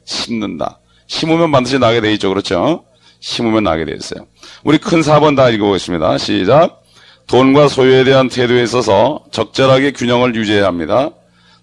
어? 0.03 0.05
심는다. 0.05 0.79
심으면 1.07 1.51
반드시 1.51 1.79
나게 1.79 2.01
돼 2.01 2.11
있죠. 2.13 2.29
그렇죠? 2.29 2.85
심으면 3.19 3.63
나게 3.63 3.85
돼 3.85 3.93
있어요. 3.93 4.25
우리 4.63 4.77
큰 4.77 5.01
4번 5.01 5.35
다 5.35 5.49
읽어보겠습니다. 5.49 6.17
시작. 6.17 6.81
돈과 7.27 7.69
소유에 7.69 8.03
대한 8.03 8.27
태도에 8.27 8.63
있어서 8.63 9.23
적절하게 9.31 9.91
균형을 9.91 10.35
유지해야 10.35 10.65
합니다. 10.65 11.11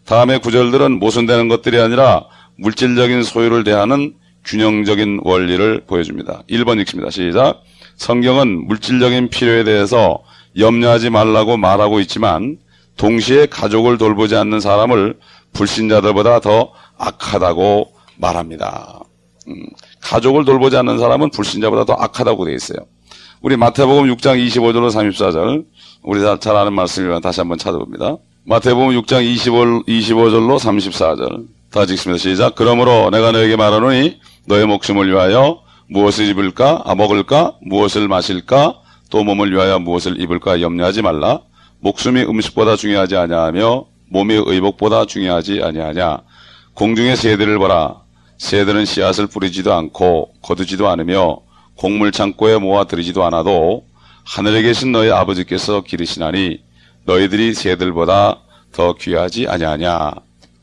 다음의 0.07 0.41
구절들은 0.41 0.99
모순되는 0.99 1.49
것들이 1.49 1.79
아니라 1.79 2.25
물질적인 2.57 3.23
소유를 3.23 3.65
대하는 3.65 4.15
균형적인 4.45 5.21
원리를 5.23 5.83
보여줍니다. 5.87 6.43
1번 6.49 6.81
읽습니다. 6.81 7.11
시작. 7.11 7.63
성경은 7.97 8.67
물질적인 8.67 9.29
필요에 9.29 9.65
대해서 9.65 10.19
염려하지 10.59 11.11
말라고 11.11 11.59
말하고 11.59 12.01
있지만 12.01 12.57
동시에 12.97 13.47
가족을 13.47 13.99
돌보지 13.99 14.37
않는 14.37 14.61
사람을 14.61 15.19
불신자들보다 15.53 16.41
더 16.41 16.73
악하다고 16.99 17.93
말합니다. 18.21 19.01
음, 19.49 19.67
가족을 20.01 20.45
돌보지 20.45 20.77
않는 20.77 20.99
사람은 20.99 21.31
불신자보다 21.31 21.85
더 21.85 21.95
악하다고 21.95 22.45
되어 22.45 22.55
있어요. 22.55 22.79
우리 23.41 23.57
마태복음 23.57 24.15
6장 24.15 24.47
25절로 24.47 24.91
34절 24.91 25.65
우리 26.03 26.21
잘 26.41 26.57
아는 26.57 26.75
말씀을 26.75 27.21
다시 27.21 27.41
한번 27.41 27.59
찾아봅니다. 27.59 28.17
마태복음 28.45 29.01
6장 29.01 29.25
25, 29.25 29.85
25절로 29.85 30.59
34절 30.59 31.47
다 31.71 31.85
읽습니다. 31.85 32.19
시작. 32.19 32.55
그러므로 32.55 33.11
내가 33.11 33.33
너에게 33.33 33.57
말하노니 33.57 34.19
너의 34.47 34.67
목숨을 34.67 35.09
위하여 35.09 35.63
무엇을 35.89 36.27
입을까? 36.27 36.83
아, 36.85 36.95
먹을까? 36.95 37.55
무엇을 37.63 38.09
마실까? 38.09 38.75
또 39.11 39.25
몸을 39.25 39.53
위하여 39.53 39.79
무엇을 39.79 40.21
입을까? 40.21 40.61
염려하지 40.61 41.03
말라. 41.03 41.41
목숨이 41.81 42.23
음식보다 42.23 42.77
중요하지 42.77 43.17
아니하며 43.17 43.85
몸이 44.11 44.35
의복보다 44.47 45.07
중요하지 45.07 45.63
아니하냐. 45.63 46.19
공중의 46.75 47.17
새들을 47.17 47.59
보라. 47.59 47.97
새들은 48.41 48.87
씨앗을 48.87 49.27
뿌리지도 49.27 49.75
않고 49.75 50.33
거두지도 50.41 50.89
않으며 50.89 51.41
곡물 51.77 52.11
창고에 52.11 52.57
모아 52.57 52.85
들이지도 52.85 53.23
않아도 53.27 53.85
하늘에 54.25 54.63
계신 54.63 54.93
너희 54.93 55.11
아버지께서 55.11 55.83
기르시나니 55.83 56.63
너희들이 57.05 57.53
새들보다 57.53 58.41
더 58.73 58.95
귀하지 58.95 59.47
아니하냐. 59.47 60.13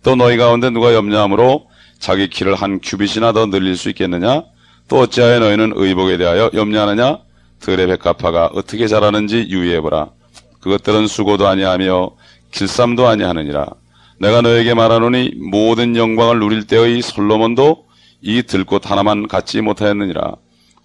또 0.02 0.16
너희 0.16 0.38
가운데 0.38 0.72
누가 0.72 0.96
염려함으로 0.96 1.68
자기 2.00 2.30
키를 2.30 2.56
한 2.56 2.80
큐빗이나 2.82 3.32
더 3.32 3.46
늘릴 3.46 3.78
수 3.78 3.90
있겠느냐? 3.90 4.42
또 4.88 5.00
어찌하여 5.00 5.40
너희는 5.40 5.74
의복에 5.76 6.18
대하여 6.18 6.50
염려하느냐? 6.56 7.20
들의 7.60 7.86
백합화가 7.86 8.52
어떻게 8.54 8.88
자라는지 8.88 9.48
유의해보라. 9.50 10.10
그것들은 10.62 11.06
수고도 11.06 11.48
아니하며 11.48 12.10
길쌈도 12.52 13.08
아니하느니라. 13.08 13.68
내가 14.20 14.42
너에게 14.42 14.74
말하노니 14.74 15.34
모든 15.52 15.96
영광을 15.96 16.40
누릴 16.40 16.66
때의 16.66 17.02
솔로몬도 17.02 17.86
이 18.22 18.44
들꽃 18.44 18.90
하나만 18.90 19.28
갖지 19.28 19.62
못하였느니라. 19.62 20.36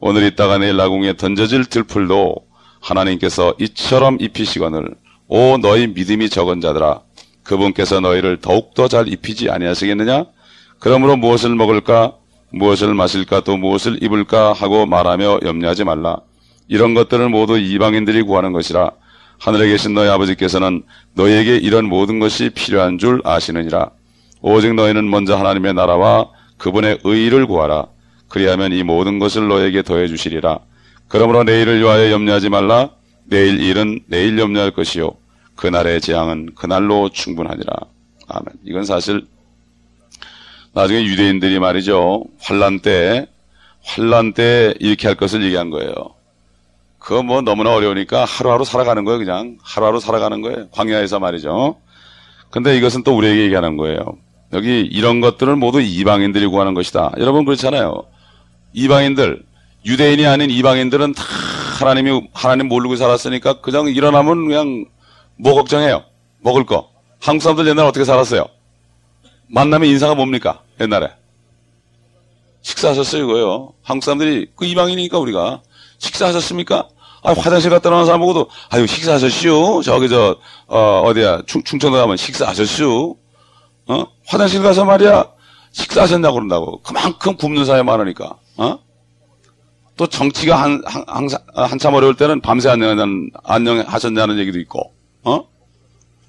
오늘 0.01 0.25
있다가 0.25 0.59
내일 0.59 0.77
나궁에 0.77 1.17
던져질 1.17 1.67
들풀도 1.67 2.37
하나님께서 2.81 3.55
이처럼 3.59 4.19
입히시거늘 4.21 4.95
오 5.29 5.57
너희 5.59 5.87
믿음이 5.87 6.29
적은 6.29 6.61
자들아 6.61 7.01
그분께서 7.43 8.01
너희를 8.01 8.39
더욱더 8.41 8.89
잘 8.89 9.09
입히지 9.09 9.49
아니하시겠느냐? 9.49 10.27
그러므로 10.79 11.17
무엇을 11.17 11.55
먹을까? 11.55 12.17
무엇을 12.51 12.93
마실까? 12.93 13.45
또 13.45 13.57
무엇을 13.57 14.03
입을까? 14.03 14.53
하고 14.53 14.85
말하며 14.85 15.41
염려하지 15.43 15.85
말라. 15.85 16.19
이런 16.69 16.95
것들을 16.95 17.29
모두 17.29 17.59
이방인들이 17.59 18.23
구하는 18.23 18.53
것이라 18.53 18.91
하늘에 19.43 19.69
계신 19.69 19.95
너희 19.95 20.09
아버지께서는 20.09 20.83
너희에게 21.15 21.57
이런 21.57 21.87
모든 21.87 22.21
것이 22.21 22.51
필요한 22.51 22.99
줄 22.99 23.21
아시느니라 23.25 23.91
오직 24.41 24.75
너희는 24.75 25.11
먼저 25.11 25.37
하나님의 25.37 25.75
나라와 25.75 26.31
그분의 26.59 27.01
의를 27.03 27.47
구하라 27.47 27.87
그리하면 28.29 28.73
이 28.73 28.83
모든 28.83 29.19
것을 29.19 29.49
너에게 29.49 29.83
더해 29.83 30.07
주시리라 30.07 30.61
그러므로 31.09 31.43
내일을 31.43 31.81
위하여 31.81 32.13
염려하지 32.13 32.51
말라 32.51 32.91
내일 33.25 33.61
일은 33.61 34.01
내일 34.07 34.39
염려할 34.39 34.71
것이요 34.71 35.17
그날의 35.57 36.01
재앙은 36.01 36.55
그날로 36.55 37.09
충분하니라. 37.11 37.73
아멘. 38.29 38.47
이건 38.65 38.85
사실 38.85 39.27
나중에 40.73 41.05
유대인들이 41.05 41.59
말이죠. 41.59 42.25
환란 42.41 42.81
때 42.81 43.27
환란 43.85 44.33
때 44.33 44.75
이렇게 44.81 45.07
할 45.07 45.17
것을 45.17 45.45
얘기한 45.45 45.71
거예요. 45.71 45.93
그거 47.03 47.23
뭐 47.23 47.41
너무나 47.41 47.75
어려우니까 47.75 48.25
하루하루 48.25 48.65
살아가는 48.65 49.05
거예요. 49.05 49.19
그냥 49.19 49.59
하루하루 49.61 49.99
살아가는 49.99 50.41
거예요. 50.41 50.69
광야에서 50.71 51.19
말이죠. 51.19 51.77
근데 52.51 52.77
이것은 52.77 53.03
또 53.03 53.17
우리에게 53.17 53.43
얘기하는 53.43 53.77
거예요. 53.77 53.99
여기 54.53 54.83
이런 54.83 55.21
것들을 55.21 55.57
모두 55.57 55.81
이방인들이 55.81 56.47
구하는 56.47 56.75
것이다. 56.75 57.13
여러분 57.19 57.45
그렇잖아요. 57.45 58.05
이방인들, 58.73 59.43
유대인이 59.85 60.27
아닌 60.27 60.51
이방인들은 60.51 61.15
다 61.15 61.25
하나님이 61.81 62.29
하나님 62.33 62.69
모르고 62.69 62.95
살았으니까 62.95 63.61
그냥 63.63 63.89
일어나면 63.89 64.47
그냥 64.47 64.85
뭐 65.37 65.55
걱정해요? 65.55 66.05
먹을 66.41 66.65
거. 66.65 66.91
한국 67.21 67.43
사람들 67.43 67.67
옛날에 67.67 67.89
어떻게 67.89 68.05
살았어요? 68.05 68.47
만나면 69.49 69.89
인사가 69.89 70.15
뭡니까? 70.15 70.63
옛날에. 70.81 71.11
식사하셨어요, 72.61 73.25
이거요. 73.25 73.73
한국 73.83 74.05
사람들이, 74.05 74.53
그 74.55 74.65
이방인이니까 74.67 75.19
우리가. 75.19 75.63
식사하셨습니까? 76.03 76.89
아, 77.23 77.33
화장실 77.33 77.71
갔다 77.71 77.89
나온 77.89 78.05
사람 78.05 78.21
보고도, 78.21 78.51
아유, 78.71 78.87
식사하셨슈? 78.87 79.83
저기, 79.85 80.09
저, 80.09 80.37
어, 80.67 81.03
어디야, 81.07 81.43
충, 81.47 81.63
충청도 81.63 81.97
가면 81.97 82.17
식사하셨슈? 82.17 83.17
어? 83.87 84.05
화장실 84.27 84.63
가서 84.63 84.85
말이야, 84.85 85.31
식사하셨냐고 85.71 86.35
그런다고. 86.35 86.83
그만큼 86.83 87.37
굶는 87.37 87.65
사람이 87.65 87.87
많으니까, 87.87 88.35
어? 88.57 88.79
또 89.97 90.07
정치가 90.09 90.61
한, 90.61 90.83
한, 90.85 91.05
한, 91.07 91.29
한참 91.55 91.95
어려울 91.95 92.17
때는 92.17 92.41
밤새 92.41 92.69
안녕, 92.69 93.29
안녕하셨냐는 93.45 94.39
얘기도 94.39 94.59
있고, 94.59 94.93
어? 95.23 95.45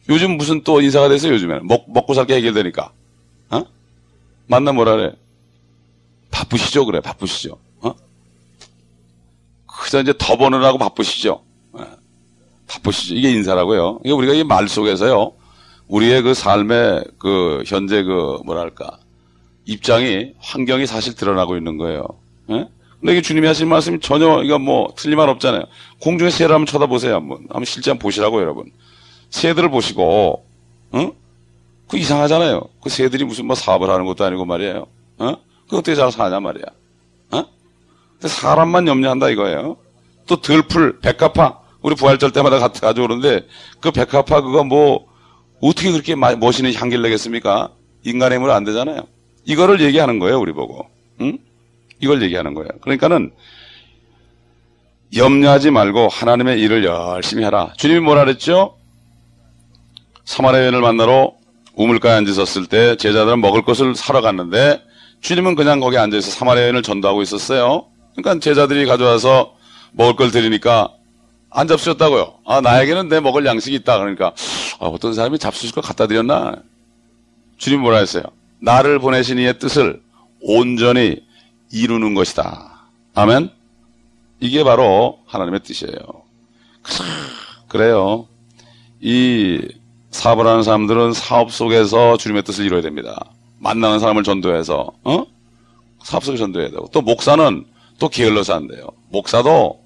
요즘 0.09 0.37
무슨 0.37 0.63
또 0.63 0.81
인사가 0.81 1.09
됐어요, 1.09 1.33
요즘에는. 1.33 1.65
먹, 1.65 1.85
먹고 1.87 2.13
살게 2.13 2.35
해결되니까. 2.35 2.91
어? 3.49 3.63
만나 4.45 4.71
뭐라 4.73 4.91
그래? 4.97 5.13
바쁘시죠? 6.29 6.85
그래, 6.85 6.99
바쁘시죠? 6.99 7.57
어? 9.83 9.85
그저 9.85 10.01
이제 10.01 10.13
더 10.17 10.37
버느라고 10.37 10.77
바쁘시죠? 10.77 11.41
네. 11.73 11.83
바쁘시죠? 12.67 13.15
이게 13.15 13.31
인사라고요. 13.31 13.99
이게 14.03 14.13
우리가 14.13 14.33
이 14.33 14.43
말 14.43 14.67
속에서요. 14.67 15.33
우리의 15.87 16.21
그 16.21 16.33
삶의 16.33 17.03
그 17.19 17.63
현재 17.67 18.03
그 18.03 18.39
뭐랄까 18.45 18.97
입장이 19.65 20.33
환경이 20.39 20.85
사실 20.87 21.15
드러나고 21.15 21.57
있는 21.57 21.77
거예요. 21.77 22.05
예? 22.49 22.67
근데 22.99 23.13
이게 23.13 23.21
주님이 23.21 23.47
하신 23.47 23.67
말씀이 23.67 23.99
전혀 23.99 24.41
이거 24.43 24.57
뭐 24.59 24.93
틀린 24.95 25.17
말 25.17 25.27
없잖아요. 25.29 25.63
공중에 26.01 26.29
새를 26.29 26.55
한번 26.55 26.65
쳐다보세요 26.65 27.15
한번. 27.15 27.39
한번 27.49 27.65
실제 27.65 27.91
한번 27.91 28.01
보시라고 28.03 28.39
여러분. 28.39 28.71
새들을 29.29 29.69
보시고, 29.69 30.45
응? 30.93 31.11
그 31.89 31.97
이상하잖아요. 31.97 32.61
그 32.81 32.89
새들이 32.89 33.25
무슨 33.25 33.45
뭐 33.47 33.55
사업을 33.55 33.89
하는 33.89 34.05
것도 34.05 34.23
아니고 34.23 34.45
말이에요. 34.45 34.85
어? 35.19 35.35
그 35.69 35.77
어떻게 35.77 35.95
잘 35.95 36.11
사냐 36.11 36.39
말이야. 36.39 36.63
어? 37.31 37.45
사람만 38.27 38.87
염려한다 38.87 39.29
이거예요. 39.29 39.77
또 40.27 40.41
들풀, 40.41 40.99
백합화. 40.99 41.59
우리 41.81 41.95
부활절 41.95 42.31
때마다 42.31 42.59
가져오는데 42.69 43.45
그 43.81 43.91
백합화 43.91 44.41
그거 44.41 44.63
뭐 44.63 45.05
어떻게 45.61 45.91
그렇게 45.91 46.15
멋있는 46.15 46.73
향기를 46.73 47.03
내겠습니까? 47.03 47.69
인간의 48.03 48.37
힘으로 48.37 48.53
안 48.53 48.63
되잖아요. 48.63 49.01
이거를 49.45 49.81
얘기하는 49.81 50.19
거예요, 50.19 50.39
우리 50.39 50.51
보고. 50.53 50.87
응? 51.21 51.37
이걸 51.99 52.21
얘기하는 52.21 52.53
거예요. 52.53 52.69
그러니까는 52.81 53.31
염려하지 55.15 55.71
말고 55.71 56.07
하나님의 56.09 56.59
일을 56.59 56.83
열심히 56.85 57.43
하라. 57.43 57.73
주님이 57.77 57.99
뭐라 57.99 58.25
그랬죠? 58.25 58.77
사마리아 60.25 60.63
여인을 60.63 60.81
만나러 60.81 61.33
우물가에 61.75 62.13
앉으셨을 62.13 62.67
때 62.67 62.95
제자들은 62.95 63.41
먹을 63.41 63.61
것을 63.61 63.95
사러 63.95 64.21
갔는데 64.21 64.81
주님은 65.21 65.55
그냥 65.55 65.79
거기 65.79 65.97
앉아서 65.97 66.31
사마리아 66.31 66.63
여인을 66.63 66.81
전도하고 66.81 67.21
있었어요. 67.21 67.87
그러니까 68.15 68.39
제자들이 68.39 68.85
가져와서 68.85 69.55
먹을 69.91 70.15
걸 70.15 70.31
드리니까 70.31 70.89
안 71.49 71.67
잡수셨다고요. 71.67 72.33
아 72.45 72.61
나에게는 72.61 73.09
내 73.09 73.19
먹을 73.19 73.45
양식이 73.45 73.75
있다. 73.77 73.99
그러니까 73.99 74.33
아, 74.79 74.85
어떤 74.87 75.13
사람이 75.13 75.39
잡수실 75.39 75.73
걸 75.73 75.83
갖다 75.83 76.07
드렸나? 76.07 76.55
주님 77.57 77.81
뭐라 77.81 77.97
했어요? 77.97 78.23
나를 78.59 78.99
보내신 78.99 79.37
이의 79.37 79.59
뜻을 79.59 80.01
온전히 80.41 81.17
이루는 81.71 82.13
것이다. 82.13 82.87
아멘? 83.15 83.49
이게 84.39 84.63
바로 84.63 85.19
하나님의 85.25 85.61
뜻이에요. 85.61 85.95
그래요. 87.67 88.27
이 88.99 89.61
사업을 90.11 90.45
하는 90.45 90.63
사람들은 90.63 91.13
사업 91.13 91.51
속에서 91.51 92.17
주님의 92.17 92.43
뜻을 92.43 92.65
이루어야 92.65 92.81
됩니다. 92.81 93.25
만나는 93.59 93.99
사람을 93.99 94.23
전도해서, 94.23 94.91
어? 95.03 95.25
사업 96.03 96.23
속에 96.23 96.37
전도해야 96.37 96.69
되고. 96.69 96.87
또 96.91 97.01
목사는 97.01 97.65
또 98.03 98.09
게을러서 98.09 98.53
안 98.53 98.67
돼요. 98.67 98.89
목사도, 99.11 99.79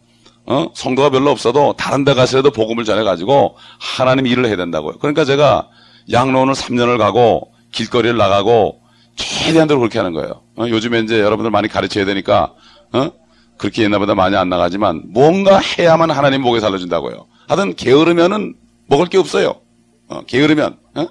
어? 0.47 0.67
성도가 0.73 1.12
별로 1.12 1.30
없어도 1.30 1.75
다른 1.77 2.03
데 2.03 2.15
가서라도 2.15 2.49
복음을 2.49 2.84
전해가지고 2.84 3.56
하나님 3.80 4.25
일을 4.25 4.47
해야 4.47 4.56
된다고요. 4.56 4.97
그러니까 4.97 5.23
제가 5.23 5.67
양로원을 6.12 6.56
3년을 6.56 6.97
가고 6.97 7.51
길거리를 7.71 8.17
나가고 8.17 8.82
최대한 9.15 9.67
대로 9.67 9.80
그렇게 9.82 9.99
하는 9.99 10.13
거예요. 10.13 10.41
어? 10.56 10.67
요즘에 10.67 11.01
이제 11.01 11.19
여러분들 11.19 11.51
많이 11.51 11.67
가르쳐야 11.67 12.06
되니까, 12.06 12.56
어? 12.91 13.12
그렇게 13.56 13.84
옛날보다 13.84 14.15
많이 14.15 14.36
안 14.36 14.49
나가지만 14.49 15.03
뭔가 15.10 15.60
해야만 15.60 16.10
하나님 16.10 16.41
목에 16.41 16.60
살려준다고요. 16.60 17.27
하여튼 17.47 17.75
게으르면은 17.75 18.56
먹을 18.88 19.06
게 19.06 19.19
없어요. 19.19 19.62
어, 20.08 20.21
게으르면, 20.25 20.75
어? 20.95 21.08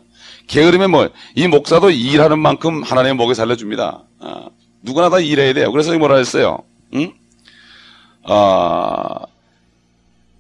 게으르면 0.49 0.91
뭐, 0.91 1.09
이 1.37 1.47
목사도 1.47 1.91
일하는 1.91 2.41
만큼 2.41 2.83
하나님의 2.83 3.15
목에 3.15 3.35
살려줍니다. 3.35 4.03
어, 4.23 4.47
누구나 4.83 5.09
다 5.09 5.21
일해야 5.21 5.53
돼요. 5.53 5.71
그래서 5.71 5.97
뭐라 5.97 6.17
했어요? 6.17 6.65
응? 6.95 7.13
아, 8.25 9.27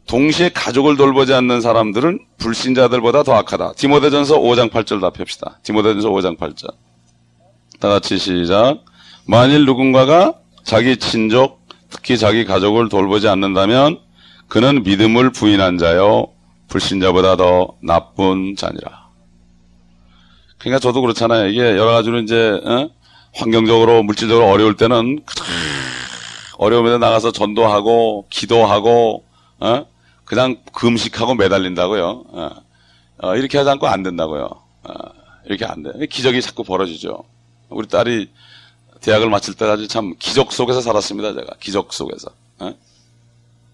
동시에 0.06 0.50
가족을 0.50 0.96
돌보지 0.96 1.34
않는 1.34 1.60
사람들은 1.60 2.20
불신자들보다 2.38 3.24
더 3.24 3.34
악하다. 3.34 3.72
디모데전서 3.72 4.38
5장 4.38 4.70
8절 4.70 5.00
답합시다. 5.00 5.58
디모데전서 5.62 6.10
5장 6.10 6.38
8절. 6.38 6.72
다 7.80 7.88
같이 7.88 8.18
시작. 8.18 8.84
만일 9.26 9.64
누군가가 9.66 10.34
자기 10.62 10.96
친족, 10.96 11.60
특히 11.90 12.18
자기 12.18 12.44
가족을 12.44 12.88
돌보지 12.88 13.28
않는다면 13.28 14.00
그는 14.48 14.82
믿음을 14.84 15.30
부인한 15.32 15.78
자요. 15.78 16.28
불신자보다 16.68 17.36
더 17.36 17.76
나쁜 17.82 18.54
자니라. 18.56 19.06
그러니까 20.58 20.78
저도 20.80 21.00
그렇잖아요. 21.00 21.48
이게 21.48 21.60
여러 21.60 21.92
가지로 21.92 22.18
이제 22.20 22.60
어? 22.64 22.90
환경적으로 23.34 24.02
물질적으로 24.02 24.48
어려울 24.48 24.76
때는 24.76 25.20
어려움에 26.58 26.98
나가서 26.98 27.32
전도하고 27.32 28.26
기도하고 28.30 29.24
어? 29.60 29.86
그냥 30.24 30.56
금식하고 30.72 31.34
매달린다고요. 31.34 32.24
어. 32.28 32.50
어, 33.22 33.36
이렇게 33.36 33.58
하지 33.58 33.70
않고 33.70 33.86
안 33.86 34.02
된다고요. 34.02 34.44
어, 34.44 34.92
이렇게 35.46 35.64
안 35.64 35.82
돼. 35.82 36.06
기적이 36.06 36.42
자꾸 36.42 36.64
벌어지죠. 36.64 37.24
우리 37.68 37.88
딸이 37.88 38.30
대학을 39.00 39.30
마칠 39.30 39.54
때까지 39.54 39.88
참 39.88 40.14
기적 40.18 40.52
속에서 40.52 40.80
살았습니다. 40.80 41.34
제가 41.34 41.54
기적 41.60 41.92
속에서. 41.92 42.30
어? 42.58 42.74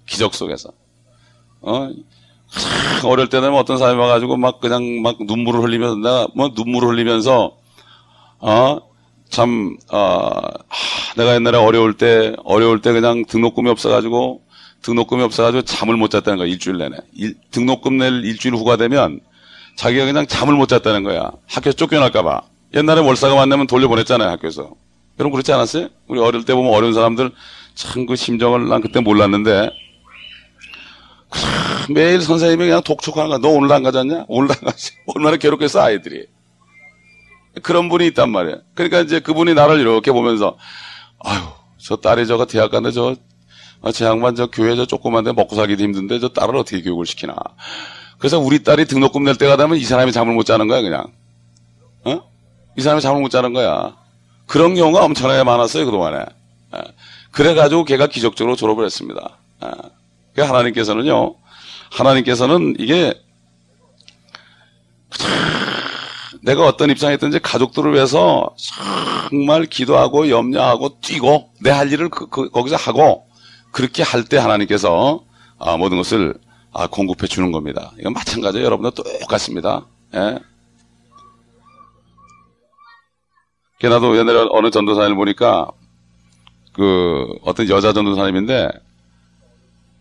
기적 0.06 0.34
속에서. 0.34 0.70
어? 1.62 1.90
어릴 3.04 3.28
때는 3.28 3.54
어떤 3.54 3.78
사람이 3.78 3.98
와가지고 3.98 4.36
막 4.36 4.60
그냥 4.60 5.00
막 5.02 5.16
눈물을 5.20 5.62
흘리면서 5.62 5.96
내가 5.96 6.28
뭐 6.34 6.50
눈물을 6.54 6.88
흘리면서 6.90 7.56
어? 8.40 8.78
참, 9.32 9.78
어, 9.90 10.28
하, 10.68 11.14
내가 11.16 11.34
옛날에 11.34 11.56
어려울 11.56 11.94
때, 11.96 12.34
어려울 12.44 12.82
때 12.82 12.92
그냥 12.92 13.24
등록금이 13.24 13.70
없어가지고, 13.70 14.42
등록금이 14.82 15.22
없어가지고 15.22 15.62
잠을 15.62 15.96
못 15.96 16.10
잤다는 16.10 16.36
거야, 16.36 16.46
일주일 16.46 16.76
내내. 16.76 16.98
일, 17.14 17.34
등록금 17.50 17.96
낼 17.96 18.24
일주일 18.26 18.54
후가 18.54 18.76
되면 18.76 19.20
자기가 19.76 20.04
그냥 20.04 20.26
잠을 20.26 20.54
못 20.54 20.68
잤다는 20.68 21.02
거야. 21.02 21.30
학교에서 21.48 21.76
쫓겨날까봐. 21.76 22.42
옛날에 22.74 23.00
월사가 23.00 23.34
만나면 23.34 23.66
돌려보냈잖아요, 23.68 24.28
학교에서. 24.28 24.70
여러분 25.18 25.32
그렇지 25.32 25.50
않았어요? 25.50 25.88
우리 26.08 26.20
어릴 26.20 26.44
때 26.44 26.54
보면 26.54 26.72
어려운 26.74 26.92
사람들 26.92 27.30
참 27.74 28.04
그 28.04 28.16
심정을 28.16 28.68
난 28.68 28.82
그때 28.82 29.00
몰랐는데, 29.00 29.70
매일 31.88 32.20
선생님이 32.20 32.66
그냥 32.66 32.82
독촉하는 32.82 33.30
거야. 33.30 33.38
너 33.38 33.48
오늘 33.48 33.72
안 33.72 33.82
가졌냐? 33.82 34.26
오늘 34.28 34.50
안 34.52 34.58
가지? 34.58 34.90
얼마나 35.06 35.38
괴롭겠어, 35.38 35.80
아이들이. 35.80 36.26
그런 37.62 37.88
분이 37.88 38.06
있단 38.08 38.30
말이에요. 38.30 38.58
그러니까 38.74 39.00
이제 39.00 39.20
그분이 39.20 39.54
나를 39.54 39.78
이렇게 39.78 40.10
보면서, 40.12 40.56
아유, 41.20 41.40
저 41.78 41.96
딸이 41.96 42.26
저거 42.26 42.46
대학 42.46 42.70
갔는데 42.70 42.94
저, 42.94 43.16
아, 43.82 43.92
제 43.92 44.04
양반 44.04 44.34
저 44.34 44.46
교회 44.46 44.76
저 44.76 44.86
조그만데 44.86 45.32
먹고 45.32 45.56
살기도 45.56 45.82
힘든데 45.82 46.20
저 46.20 46.28
딸을 46.28 46.56
어떻게 46.56 46.80
교육을 46.82 47.04
시키나. 47.04 47.34
그래서 48.18 48.38
우리 48.38 48.62
딸이 48.62 48.86
등록금 48.86 49.24
낼 49.24 49.36
때가 49.36 49.56
되면 49.56 49.76
이 49.76 49.84
사람이 49.84 50.12
잠을 50.12 50.34
못 50.34 50.44
자는 50.44 50.68
거야, 50.68 50.80
그냥. 50.80 51.12
어? 52.04 52.22
이 52.78 52.80
사람이 52.80 53.02
잠을 53.02 53.20
못 53.20 53.28
자는 53.28 53.52
거야. 53.52 53.96
그런 54.46 54.74
경우가 54.74 55.04
엄청나게 55.04 55.42
많았어요, 55.44 55.84
그동안에. 55.84 56.24
예. 56.76 56.80
그래가지고 57.32 57.84
걔가 57.84 58.06
기적적으로 58.06 58.56
졸업을 58.56 58.84
했습니다. 58.84 59.38
그 60.34 60.42
하나님께서는요, 60.42 61.34
하나님께서는 61.90 62.76
이게 62.78 63.14
내가 66.42 66.66
어떤 66.66 66.90
입장에 66.90 67.14
있든지 67.14 67.38
가족들을 67.38 67.94
위해서 67.94 68.54
정말 69.30 69.64
기도하고 69.66 70.28
염려하고 70.28 71.00
뛰고 71.00 71.50
내 71.60 71.70
할 71.70 71.92
일을 71.92 72.08
그, 72.10 72.28
그, 72.28 72.50
거기서 72.50 72.76
하고 72.76 73.26
그렇게 73.70 74.02
할 74.02 74.24
때 74.24 74.38
하나님께서 74.38 75.24
아, 75.58 75.76
모든 75.76 75.96
것을 75.98 76.34
아, 76.72 76.86
공급해 76.88 77.26
주는 77.28 77.52
겁니다. 77.52 77.92
이건 77.98 78.12
마찬가지예요. 78.12 78.64
여러분도 78.66 78.90
똑같습니다. 79.20 79.86
예. 80.14 80.38
나도 83.88 84.16
옛날에 84.16 84.46
어느 84.52 84.70
전도사님을 84.70 85.16
보니까 85.16 85.68
그 86.72 87.26
어떤 87.42 87.68
여자 87.68 87.92
전도사님인데 87.92 88.68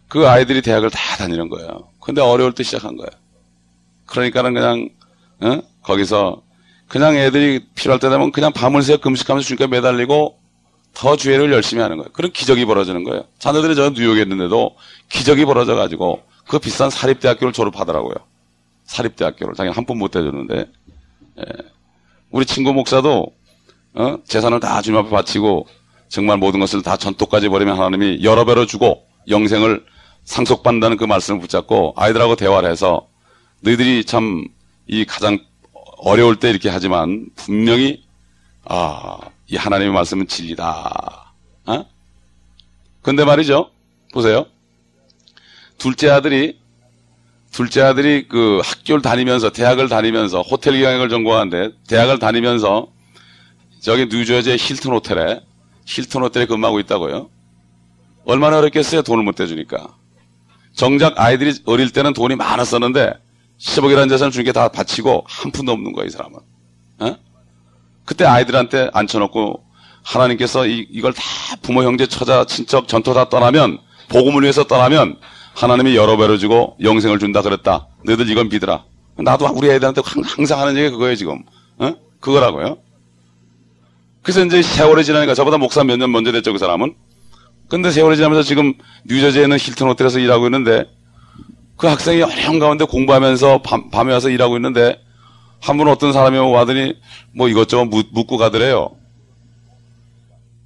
그 0.07 0.27
아이들이 0.27 0.61
대학을 0.61 0.89
다 0.91 1.17
다니는 1.17 1.49
거예요. 1.49 1.87
근데 1.99 2.21
어려울 2.21 2.53
때 2.53 2.63
시작한 2.63 2.95
거예요. 2.95 3.09
그러니까는 4.05 4.53
그냥 4.53 4.89
어? 5.41 5.61
거기서 5.83 6.41
그냥 6.87 7.15
애들이 7.15 7.65
필요할 7.75 7.99
때 7.99 8.09
되면 8.09 8.31
그냥 8.31 8.51
밤을 8.51 8.81
새 8.83 8.97
금식하면서 8.97 9.45
주니까 9.47 9.67
매달리고 9.67 10.37
더 10.93 11.15
주의를 11.15 11.51
열심히 11.53 11.81
하는 11.81 11.97
거예요. 11.97 12.09
그런 12.11 12.31
기적이 12.31 12.65
벌어지는 12.65 13.03
거예요. 13.03 13.25
자녀들이 13.39 13.75
저 13.75 13.89
뉴욕에 13.91 14.21
있는데도 14.23 14.75
기적이 15.09 15.45
벌어져 15.45 15.75
가지고 15.75 16.23
그 16.47 16.59
비싼 16.59 16.89
사립대학교를 16.89 17.53
졸업하더라고요. 17.53 18.15
사립대학교를 18.85 19.55
자기는 19.55 19.75
한 19.75 19.85
푼 19.85 19.97
못 19.97 20.11
대줬는데 20.11 20.65
예. 21.39 21.43
우리 22.29 22.45
친구 22.45 22.73
목사도 22.73 23.27
어? 23.93 24.17
재산을 24.25 24.59
다 24.59 24.81
주님 24.81 24.99
앞에 24.99 25.09
바치고 25.09 25.67
정말 26.09 26.37
모든 26.37 26.59
것을 26.59 26.81
다 26.81 26.97
전토까지 26.97 27.47
버리면 27.47 27.77
하나님이 27.77 28.23
여러 28.23 28.43
배로 28.43 28.65
주고 28.65 29.05
영생을 29.29 29.85
상속받는다는 30.25 30.97
그 30.97 31.05
말씀을 31.05 31.39
붙잡고 31.39 31.93
아이들하고 31.95 32.35
대화를 32.35 32.69
해서 32.69 33.07
너희들이 33.61 34.03
참 34.03 34.45
이 34.91 35.05
가장 35.05 35.39
어려울 35.99 36.35
때 36.35 36.49
이렇게 36.49 36.69
하지만 36.69 37.27
분명히 37.37 38.03
아, 38.65 39.17
이 39.47 39.55
하나님의 39.55 39.93
말씀은 39.93 40.27
진리다. 40.27 41.33
어? 41.65 41.85
근데 43.01 43.23
말이죠. 43.23 43.71
보세요. 44.13 44.45
둘째 45.77 46.09
아들이 46.09 46.59
둘째 47.51 47.81
아들이 47.81 48.27
그 48.27 48.61
학교를 48.63 49.01
다니면서 49.01 49.51
대학을 49.51 49.87
다니면서 49.87 50.41
호텔 50.41 50.73
경영을 50.81 51.07
전공하는데 51.07 51.73
대학을 51.87 52.19
다니면서 52.19 52.87
저기 53.79 54.07
뉴저지의 54.07 54.57
힐튼 54.57 54.91
호텔에 54.91 55.41
힐튼 55.85 56.21
호텔에 56.21 56.45
근무하고 56.45 56.81
있다고요. 56.81 57.29
얼마나 58.25 58.57
어렵겠어요 58.57 59.03
돈을 59.03 59.23
못 59.23 59.35
대주니까. 59.35 59.87
정작 60.73 61.17
아이들이 61.17 61.53
어릴 61.65 61.91
때는 61.91 62.11
돈이 62.11 62.35
많았었는데 62.35 63.13
10억이라는 63.61 64.09
재산을 64.09 64.31
주니까 64.31 64.51
다 64.53 64.67
바치고 64.69 65.25
한 65.27 65.51
푼도 65.51 65.71
없는 65.71 65.93
거야 65.93 66.05
이 66.05 66.09
사람은. 66.09 66.39
어? 66.99 67.15
그때 68.05 68.25
아이들한테 68.25 68.89
앉혀놓고 68.93 69.63
하나님께서 70.03 70.65
이, 70.65 70.87
이걸 70.89 71.13
다 71.13 71.21
부모 71.61 71.83
형제 71.83 72.07
처자 72.07 72.45
친척 72.45 72.87
전토 72.87 73.13
다 73.13 73.29
떠나면 73.29 73.77
복음을 74.09 74.41
위해서 74.41 74.63
떠나면 74.63 75.17
하나님이 75.53 75.95
여러 75.95 76.17
배로 76.17 76.37
주고 76.37 76.75
영생을 76.81 77.19
준다 77.19 77.41
그랬다. 77.41 77.87
너희들 78.05 78.29
이건 78.29 78.49
믿으라. 78.49 78.83
나도 79.17 79.45
우리 79.53 79.69
애들한테 79.69 80.01
항상 80.23 80.59
하는 80.59 80.75
얘기 80.77 80.89
그거예요 80.89 81.15
지금. 81.15 81.43
어? 81.77 81.93
그거라고요. 82.19 82.77
그래서 84.23 84.43
이제 84.45 84.61
세월이 84.61 85.03
지나니까 85.03 85.33
저보다 85.35 85.57
목사 85.57 85.83
몇 85.83 85.97
년 85.97 86.11
먼저 86.11 86.31
됐죠 86.31 86.51
그 86.53 86.57
사람은. 86.57 86.95
근데 87.67 87.91
세월이 87.91 88.15
지나면서 88.17 88.43
지금 88.43 88.73
뉴저지에 89.05 89.43
있는 89.43 89.57
힐튼 89.57 89.87
호텔에서 89.87 90.19
일하고 90.19 90.45
있는데 90.47 90.85
그 91.81 91.87
학생이 91.87 92.21
어려운 92.21 92.59
가운데 92.59 92.85
공부하면서 92.85 93.63
밤, 93.63 93.89
밤에 93.89 94.13
와서 94.13 94.29
일하고 94.29 94.55
있는데 94.57 95.03
한 95.59 95.77
분 95.77 95.87
어떤 95.87 96.13
사람이 96.13 96.37
와더니 96.37 96.93
뭐 97.35 97.49
이것저것 97.49 97.85
묻고 97.85 98.37
가더래요. 98.37 98.91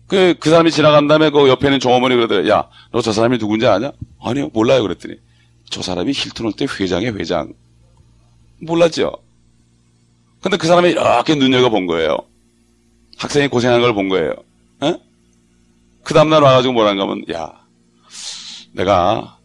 그, 0.07 0.35
그 0.41 0.49
사람이 0.49 0.71
지나간 0.71 1.07
다음에 1.07 1.29
그 1.29 1.47
옆에 1.47 1.67
있는 1.67 1.79
종어머니 1.79 2.15
그러더래. 2.15 2.49
야, 2.49 2.67
너 2.91 2.99
저 3.01 3.13
사람이 3.13 3.37
누군지 3.37 3.65
아냐? 3.65 3.91
아니요, 4.21 4.49
몰라요. 4.53 4.81
그랬더니. 4.83 5.15
저 5.69 5.81
사람이 5.81 6.11
힐튼 6.11 6.47
호텔 6.47 6.67
회장의 6.67 7.17
회장. 7.17 7.53
몰랐죠? 8.61 9.13
근데 10.41 10.57
그 10.57 10.67
사람이 10.67 10.89
이렇게 10.89 11.33
눈여겨본 11.35 11.87
거예요. 11.87 12.17
학생이 13.17 13.47
고생한 13.47 13.79
걸 13.81 13.93
본 13.93 14.09
거예요. 14.09 14.33
에? 14.83 14.97
그 16.03 16.13
다음날 16.13 16.43
와가지고 16.43 16.73
뭐라는 16.73 16.97
가면, 16.99 17.25
야, 17.33 17.53
내가 18.73 19.37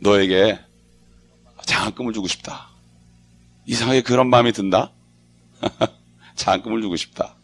너에게 0.00 0.58
장학금을 1.66 2.12
주고 2.12 2.26
싶다. 2.28 2.68
이상하게 3.66 4.02
그런 4.02 4.28
마음이 4.28 4.52
든다? 4.52 4.90
장학금을 6.34 6.82
주고 6.82 6.96
싶다. 6.96 7.34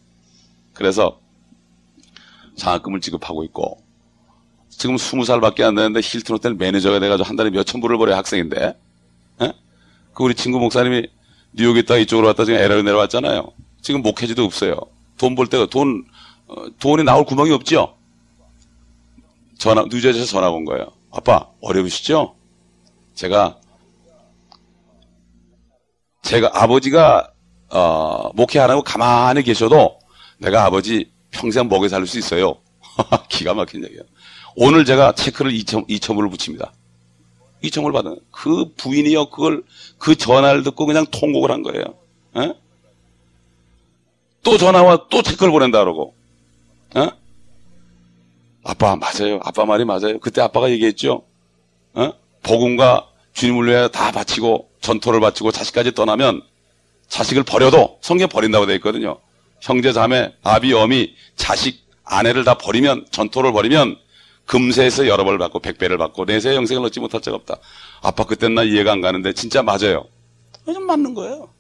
그래서 0.75 1.21
장학금을 2.57 3.01
지급하고 3.01 3.45
있고, 3.45 3.83
지금 4.69 4.97
20살밖에 4.97 5.63
안 5.63 5.75
되는데 5.75 6.01
힐튼 6.03 6.35
호텔 6.35 6.55
매니저가 6.55 7.01
돼가지고 7.01 7.29
한 7.29 7.37
달에 7.37 7.51
몇천 7.51 7.81
불을 7.81 7.99
벌어야 7.99 8.17
학생인데, 8.17 8.77
에? 9.43 9.53
그 10.15 10.25
우리 10.25 10.35
친구 10.35 10.59
목사님이 10.59 11.09
뉴욕에 11.53 11.81
있다 11.81 11.97
이쪽으로 11.97 12.27
왔다 12.29 12.45
지금 12.45 12.59
LA로 12.59 12.83
내려왔잖아요. 12.83 13.53
지금 13.81 14.03
목회지도 14.03 14.45
없어요. 14.45 14.77
돈 15.17 15.35
벌 15.35 15.47
때가 15.49 15.67
돈, 15.67 16.05
어, 16.47 16.55
돈이 16.79 17.05
나올 17.05 17.25
구멍이 17.25 17.51
없죠? 17.53 17.97
전화, 19.59 19.83
뉴저지에서 19.83 20.27
전화 20.27 20.49
온 20.51 20.65
거예요. 20.65 20.87
아빠, 21.11 21.49
어려우시죠? 21.61 22.37
제가, 23.15 23.59
제가 26.29 26.51
아버지가, 26.53 27.33
어, 27.71 28.31
목회 28.35 28.61
안 28.61 28.69
하고 28.69 28.83
가만히 28.83 29.43
계셔도 29.43 29.99
내가 30.37 30.67
아버지 30.67 31.11
평생 31.31 31.69
먹여 31.69 31.89
살릴 31.89 32.07
수 32.07 32.19
있어요. 32.19 32.59
기가 33.31 33.55
막힌 33.55 33.83
얘기야. 33.83 34.03
오늘 34.55 34.85
제가 34.85 35.13
체크를 35.13 35.53
2천, 35.53 35.89
2천 35.89 36.17
불을 36.17 36.29
붙입니다. 36.29 36.75
2천 37.65 37.83
불 37.83 37.93
받은 37.93 38.21
그 38.31 38.75
부인이요, 38.77 39.31
그걸, 39.31 39.63
그 39.97 40.17
전화를 40.17 40.65
듣고 40.65 40.85
그냥 40.85 41.07
통곡을 41.11 41.51
한 41.51 41.63
거예요. 41.63 41.85
에? 42.37 42.53
또 44.43 44.59
전화와 44.59 45.07
또 45.09 45.23
체크를 45.23 45.51
보낸다 45.51 45.79
그러고. 45.79 46.15
에? 46.95 47.09
아빠 48.65 48.97
맞아요. 48.97 49.41
아빠 49.45 49.65
말이 49.65 49.87
맞아요. 49.87 50.19
그때 50.21 50.43
아빠가 50.43 50.69
얘기했죠. 50.69 51.23
어? 51.95 52.13
복음과 52.43 53.09
주님을 53.33 53.67
위해 53.67 53.89
다 53.91 54.13
바치고 54.13 54.68
전토를 54.89 55.21
바치고 55.21 55.53
자식까지 55.53 55.93
떠나면 55.93 56.41
자식을 57.09 57.43
버려도 57.43 57.99
성경 58.01 58.29
버린다고 58.29 58.65
되어 58.65 58.77
있거든요. 58.77 59.19
형제 59.61 59.93
자매, 59.93 60.33
아비, 60.43 60.73
어미, 60.73 61.15
자식, 61.37 61.87
아내를 62.05 62.45
다 62.45 62.55
버리면 62.55 63.07
전토를 63.11 63.53
버리면 63.53 63.99
금세에서 64.47 65.07
여러 65.09 65.25
벌 65.25 65.37
받고 65.37 65.61
백배를 65.61 65.99
받고 65.99 66.25
내세 66.25 66.55
영생을 66.55 66.87
얻지 66.87 67.01
못할 67.01 67.21
자가 67.21 67.37
없다. 67.37 67.57
아빠 68.01 68.25
그때는 68.25 68.55
나 68.55 68.63
이해가 68.63 68.93
안 68.93 69.03
가는데 69.03 69.35
진짜 69.35 69.63
맞아요. 69.63 70.07
좀 70.65 70.87
맞는 70.87 71.13
거예요. 71.13 71.51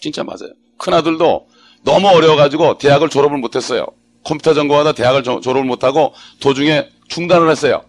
진짜 0.00 0.24
맞아요. 0.24 0.52
큰아들도 0.78 1.48
너무 1.82 2.08
어려워가지고 2.08 2.78
대학을 2.78 3.10
졸업을 3.10 3.36
못했어요. 3.38 3.86
컴퓨터 4.24 4.54
전공하다 4.54 4.92
대학을 4.92 5.22
졸업을 5.22 5.64
못하고 5.64 6.14
도중에 6.40 6.88
중단을 7.08 7.50
했어요. 7.50 7.84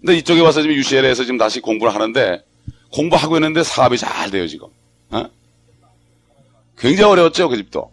근데 0.00 0.16
이쪽에 0.16 0.40
와서 0.40 0.62
지금 0.62 0.74
UCL에서 0.76 1.24
지금 1.24 1.38
다시 1.38 1.60
공부를 1.60 1.94
하는데 1.94 2.42
공부하고 2.92 3.36
있는데 3.36 3.62
사업이 3.62 3.98
잘 3.98 4.30
돼요 4.30 4.46
지금. 4.46 4.68
어? 5.10 5.26
굉장히 6.78 7.12
어려웠죠 7.12 7.48
그 7.48 7.56
집도. 7.56 7.92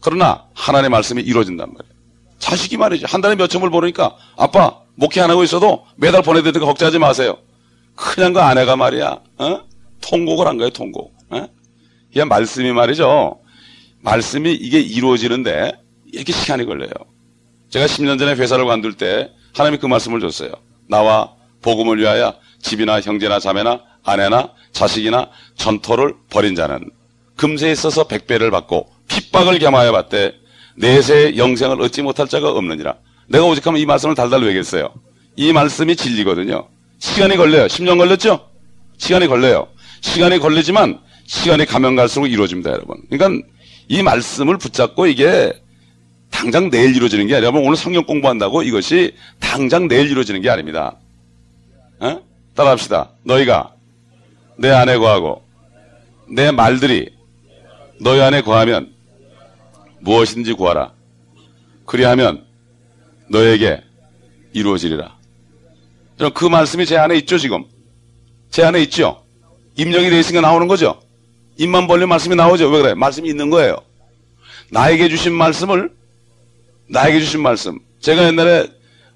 그러나 0.00 0.44
하나님의 0.54 0.90
말씀이 0.90 1.22
이루어진단 1.22 1.72
말이에요. 1.72 1.94
자식이 2.38 2.76
말이죠. 2.76 3.06
한 3.08 3.20
달에 3.20 3.36
몇 3.36 3.48
천을 3.48 3.70
벌으니까 3.70 4.16
아빠 4.36 4.80
목회 4.94 5.20
안 5.20 5.30
하고 5.30 5.42
있어도 5.44 5.86
매달 5.96 6.22
보내드리니까 6.22 6.66
걱정하지 6.66 6.98
마세요. 6.98 7.38
그냥 7.94 8.32
그 8.32 8.40
아내가 8.40 8.76
말이야. 8.76 9.20
어? 9.38 9.64
통곡을 10.00 10.46
한 10.46 10.56
거예요 10.58 10.70
통곡. 10.70 11.14
어? 11.30 11.48
이 12.14 12.24
말씀이 12.24 12.72
말이죠. 12.72 13.40
말씀이 14.00 14.52
이게 14.52 14.80
이루어지는데 14.80 15.72
이렇게 16.12 16.32
시간이 16.32 16.66
걸려요. 16.66 16.90
제가 17.70 17.86
10년 17.86 18.18
전에 18.18 18.34
회사를 18.34 18.64
관둘 18.66 18.94
때 18.94 19.30
하나님이 19.54 19.80
그 19.80 19.86
말씀을 19.86 20.20
줬어요. 20.20 20.52
나와 20.88 21.35
복음을 21.62 21.98
위하여 21.98 22.34
집이나 22.62 23.00
형제나 23.00 23.38
자매나 23.38 23.80
아내나 24.04 24.50
자식이나 24.72 25.28
전토를 25.56 26.14
벌인 26.30 26.54
자는 26.54 26.90
금세에 27.36 27.72
있어서 27.72 28.04
백배를 28.04 28.50
받고 28.50 28.88
핍박을 29.08 29.58
겸하여 29.58 29.92
받되 29.92 30.32
내세 30.76 31.36
영생을 31.36 31.80
얻지 31.80 32.02
못할 32.02 32.28
자가 32.28 32.50
없느니라. 32.50 32.94
내가 33.28 33.44
오직하면 33.46 33.80
이 33.80 33.86
말씀을 33.86 34.14
달달 34.14 34.42
외겠어요. 34.42 34.92
이 35.36 35.52
말씀이 35.52 35.96
진리거든요. 35.96 36.68
시간이 36.98 37.36
걸려요. 37.36 37.66
10년 37.66 37.98
걸렸죠? 37.98 38.48
시간이 38.98 39.26
걸려요. 39.26 39.68
시간이 40.00 40.38
걸리지만 40.38 41.00
시간이 41.26 41.66
가면 41.66 41.96
갈수록 41.96 42.26
이루어집니다, 42.26 42.70
여러분. 42.70 42.96
그러니까 43.10 43.46
이 43.88 44.02
말씀을 44.02 44.58
붙잡고 44.58 45.06
이게 45.06 45.52
당장 46.30 46.70
내일 46.70 46.94
이루어지는 46.94 47.26
게 47.26 47.34
아니라 47.34 47.50
오늘 47.50 47.76
성경 47.76 48.04
공부한다고 48.04 48.62
이것이 48.62 49.14
당장 49.40 49.88
내일 49.88 50.10
이루어지는 50.10 50.40
게 50.42 50.50
아닙니다. 50.50 50.96
어? 52.00 52.22
따라합시다. 52.54 53.10
너희가 53.24 53.74
내 54.56 54.70
안에 54.70 54.96
거하고 54.98 55.42
내 56.28 56.50
말들이 56.50 57.10
너희 58.00 58.20
안에 58.20 58.42
거하면 58.42 58.94
무엇인지 60.00 60.52
구하라. 60.54 60.92
그리하면 61.84 62.44
너에게 63.30 63.82
이루어지리라. 64.52 65.16
그 66.34 66.44
말씀이 66.46 66.86
제 66.86 66.96
안에 66.96 67.16
있죠, 67.18 67.38
지금. 67.38 67.64
제 68.50 68.62
안에 68.64 68.80
있죠. 68.82 69.22
입력이 69.76 70.10
되어 70.10 70.18
있으니까 70.18 70.40
나오는 70.40 70.66
거죠. 70.66 71.00
입만 71.58 71.86
벌리면 71.86 72.08
말씀이 72.08 72.34
나오죠. 72.34 72.68
왜 72.70 72.82
그래? 72.82 72.94
말씀이 72.94 73.28
있는 73.28 73.50
거예요. 73.50 73.76
나에게 74.70 75.08
주신 75.08 75.32
말씀을 75.34 75.94
나에게 76.88 77.20
주신 77.20 77.42
말씀. 77.42 77.78
제가 78.00 78.24
옛날에 78.24 78.68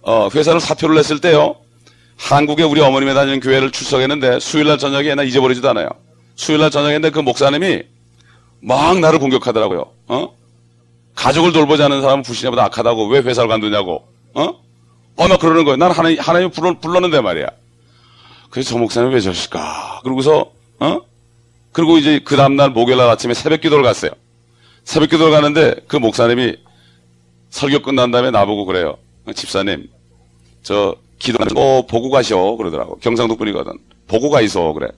어, 0.02 0.28
회사를 0.34 0.60
사표를 0.60 0.96
냈을 0.96 1.20
때요. 1.20 1.56
한국에 2.20 2.62
우리 2.62 2.80
어머님이 2.80 3.14
다니는 3.14 3.40
교회를 3.40 3.70
출석했는데 3.70 4.40
수요일날 4.40 4.78
저녁에 4.78 5.14
나 5.14 5.22
잊어버리지도 5.22 5.70
않아요. 5.70 5.88
수요일날 6.36 6.70
저녁에 6.70 6.98
그 7.10 7.18
목사님이 7.18 7.82
막 8.60 9.00
나를 9.00 9.18
공격하더라고요. 9.18 9.90
어? 10.08 10.34
가족을 11.14 11.52
돌보자는 11.52 12.02
사람은 12.02 12.22
불신보다 12.22 12.64
악하다고 12.66 13.08
왜 13.08 13.20
회사를 13.20 13.48
간두냐고. 13.48 14.06
어? 14.34 14.42
어, 15.16 15.28
막 15.28 15.40
그러는 15.40 15.64
거예요. 15.64 15.76
난 15.76 15.90
하나님, 15.90 16.20
하나님 16.20 16.50
불러, 16.50 16.78
불렀는데 16.78 17.20
말이야. 17.20 17.46
그래서 18.50 18.70
저 18.70 18.78
목사님 18.78 19.12
왜 19.12 19.20
저실까? 19.20 20.00
그러고서, 20.02 20.52
어? 20.78 21.00
그리고 21.72 21.98
이제 21.98 22.20
그 22.24 22.36
다음날 22.36 22.70
목요일날 22.70 23.08
아침에 23.08 23.34
새벽 23.34 23.60
기도를 23.60 23.82
갔어요. 23.82 24.10
새벽 24.84 25.10
기도를 25.10 25.32
가는데 25.32 25.74
그 25.88 25.96
목사님이 25.96 26.56
설교 27.50 27.82
끝난 27.82 28.10
다음에 28.10 28.30
나보고 28.30 28.66
그래요. 28.66 28.98
집사님, 29.34 29.88
저 30.62 30.96
기도 31.20 31.38
꼭 31.54 31.86
보고 31.86 32.10
가셔 32.10 32.56
그러더라고. 32.56 32.98
경상도 32.98 33.36
분이거든. 33.36 33.74
보고 34.08 34.30
가 34.30 34.40
있어 34.40 34.72
그래. 34.72 34.88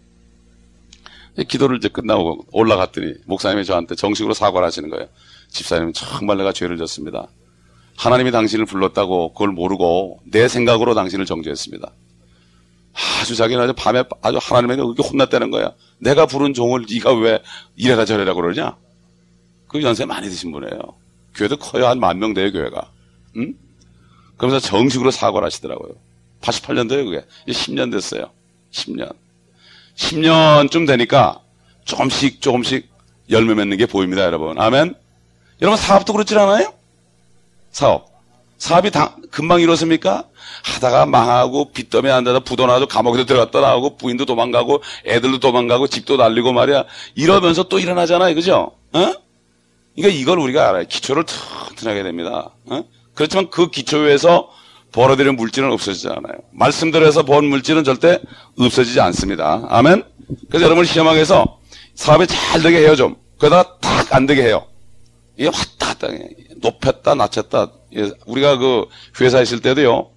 기도를 1.49 1.79
이제 1.79 1.89
끝나고 1.89 2.47
올라갔더니 2.53 3.15
목사님이 3.27 3.65
저한테 3.65 3.95
정식으로 3.97 4.33
사과를 4.33 4.67
하시는 4.67 4.89
거예요. 4.89 5.09
집사님 5.49 5.93
정말 5.93 6.39
내가 6.39 6.53
죄를 6.53 6.79
졌습니다. 6.79 7.27
하나님이 7.97 8.31
당신을 8.31 8.65
불렀다고 8.67 9.33
그걸 9.33 9.49
모르고 9.49 10.21
내 10.25 10.49
생각으로 10.49 10.95
당신을 10.95 11.27
정죄했습니다. 11.27 11.91
아주 13.21 13.35
자기는 13.37 13.63
아주 13.63 13.73
밤에 13.77 14.05
아주 14.23 14.39
하나님에게 14.41 14.81
그렇게 14.83 15.03
혼났다는 15.03 15.51
거야. 15.51 15.73
내가 15.99 16.27
부른 16.27 16.55
종을 16.55 16.85
네가 16.91 17.15
왜 17.15 17.43
이래라 17.77 18.05
저래라 18.05 18.35
그러냐? 18.35 18.77
그 19.69 19.83
연세 19.83 20.05
많이 20.05 20.29
드신 20.29 20.53
분이에요. 20.53 20.79
교회도 21.35 21.57
커요. 21.57 21.87
한 21.87 21.99
만 21.99 22.19
명 22.19 22.35
돼요, 22.35 22.53
교회가. 22.53 22.91
응? 23.39 23.55
그러면서 24.37 24.67
정식으로 24.67 25.11
사과를 25.11 25.47
하시더라고요. 25.47 25.93
88년도에 26.43 27.05
그게. 27.05 27.25
이제 27.47 27.59
10년 27.59 27.91
됐어요. 27.91 28.31
10년. 28.73 29.13
10년쯤 29.97 30.87
되니까 30.87 31.41
조금씩 31.85 32.41
조금씩 32.41 32.89
열매 33.31 33.55
맺는 33.55 33.77
게 33.77 33.87
보입니다, 33.87 34.23
여러분. 34.23 34.59
아멘? 34.61 34.95
여러분, 35.61 35.79
사업도 35.79 36.13
그렇지 36.13 36.37
않아요? 36.37 36.73
사업. 37.71 38.11
사업이 38.59 38.91
다, 38.91 39.17
금방 39.31 39.61
이뤘습니까? 39.61 40.25
하다가 40.65 41.07
망하고 41.07 41.73
빚더미 41.73 42.09
한다다 42.09 42.41
부도나도 42.41 42.87
감옥에도 42.87 43.25
들어갔다 43.27 43.61
나오고 43.61 43.97
부인도 43.97 44.27
도망가고 44.27 44.83
애들도 45.07 45.41
도망가고 45.41 45.89
집도 45.89 46.17
날리고 46.17 46.53
말이야. 46.53 46.85
이러면서 47.15 47.65
또 47.65 47.79
일어나잖아요. 47.79 48.35
그죠? 48.35 48.73
어? 48.93 49.15
그러니까 49.97 50.21
이걸 50.21 50.39
우리가 50.39 50.69
알아요. 50.69 50.85
기초를 50.89 51.25
튼튼하게 51.25 52.03
됩니다. 52.03 52.51
어? 52.67 52.85
그렇지만 53.15 53.51
그 53.51 53.71
기초 53.71 53.99
위에서 53.99 54.51
벌어들인 54.93 55.37
물질은 55.37 55.71
없어지지 55.73 56.09
않아요. 56.09 56.39
말씀대로 56.53 57.07
해서 57.07 57.25
번 57.25 57.47
물질은 57.47 57.85
절대 57.85 58.21
없어지지 58.59 59.01
않습니다. 59.01 59.67
아멘? 59.69 60.05
그래서 60.49 60.67
여러분 60.67 60.85
시험하게해서 60.85 61.59
사업이 61.95 62.27
잘 62.27 62.63
되게 62.63 62.79
해요 62.79 62.95
좀. 62.95 63.17
그러다가 63.39 63.79
탁 63.81 64.15
안 64.15 64.27
되게 64.27 64.43
해요. 64.43 64.67
이게 65.37 65.47
왔다 65.47 65.95
갔다 65.95 66.09
해. 66.09 66.29
높였다 66.57 67.15
낮췄다. 67.15 67.73
우리가 68.27 68.59
그 68.59 68.87
회사에 69.21 69.43
있을 69.43 69.61
때도요. 69.61 70.11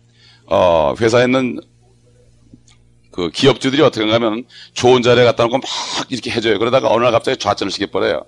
어, 0.48 0.94
회사에 1.00 1.24
있는 1.24 1.60
그 3.12 3.30
기업주들이 3.30 3.82
어떻게 3.82 4.10
하면 4.12 4.44
좋은 4.74 5.02
자리에 5.02 5.24
갖다 5.24 5.44
놓고 5.44 5.58
막 5.58 5.66
이렇게 6.10 6.30
해줘요. 6.32 6.60
그러다가 6.60 6.90
어느 6.92 7.04
날 7.04 7.14
갑자기 7.14 7.38
좌절을 7.38 7.72
시켜버려요. 7.72 8.26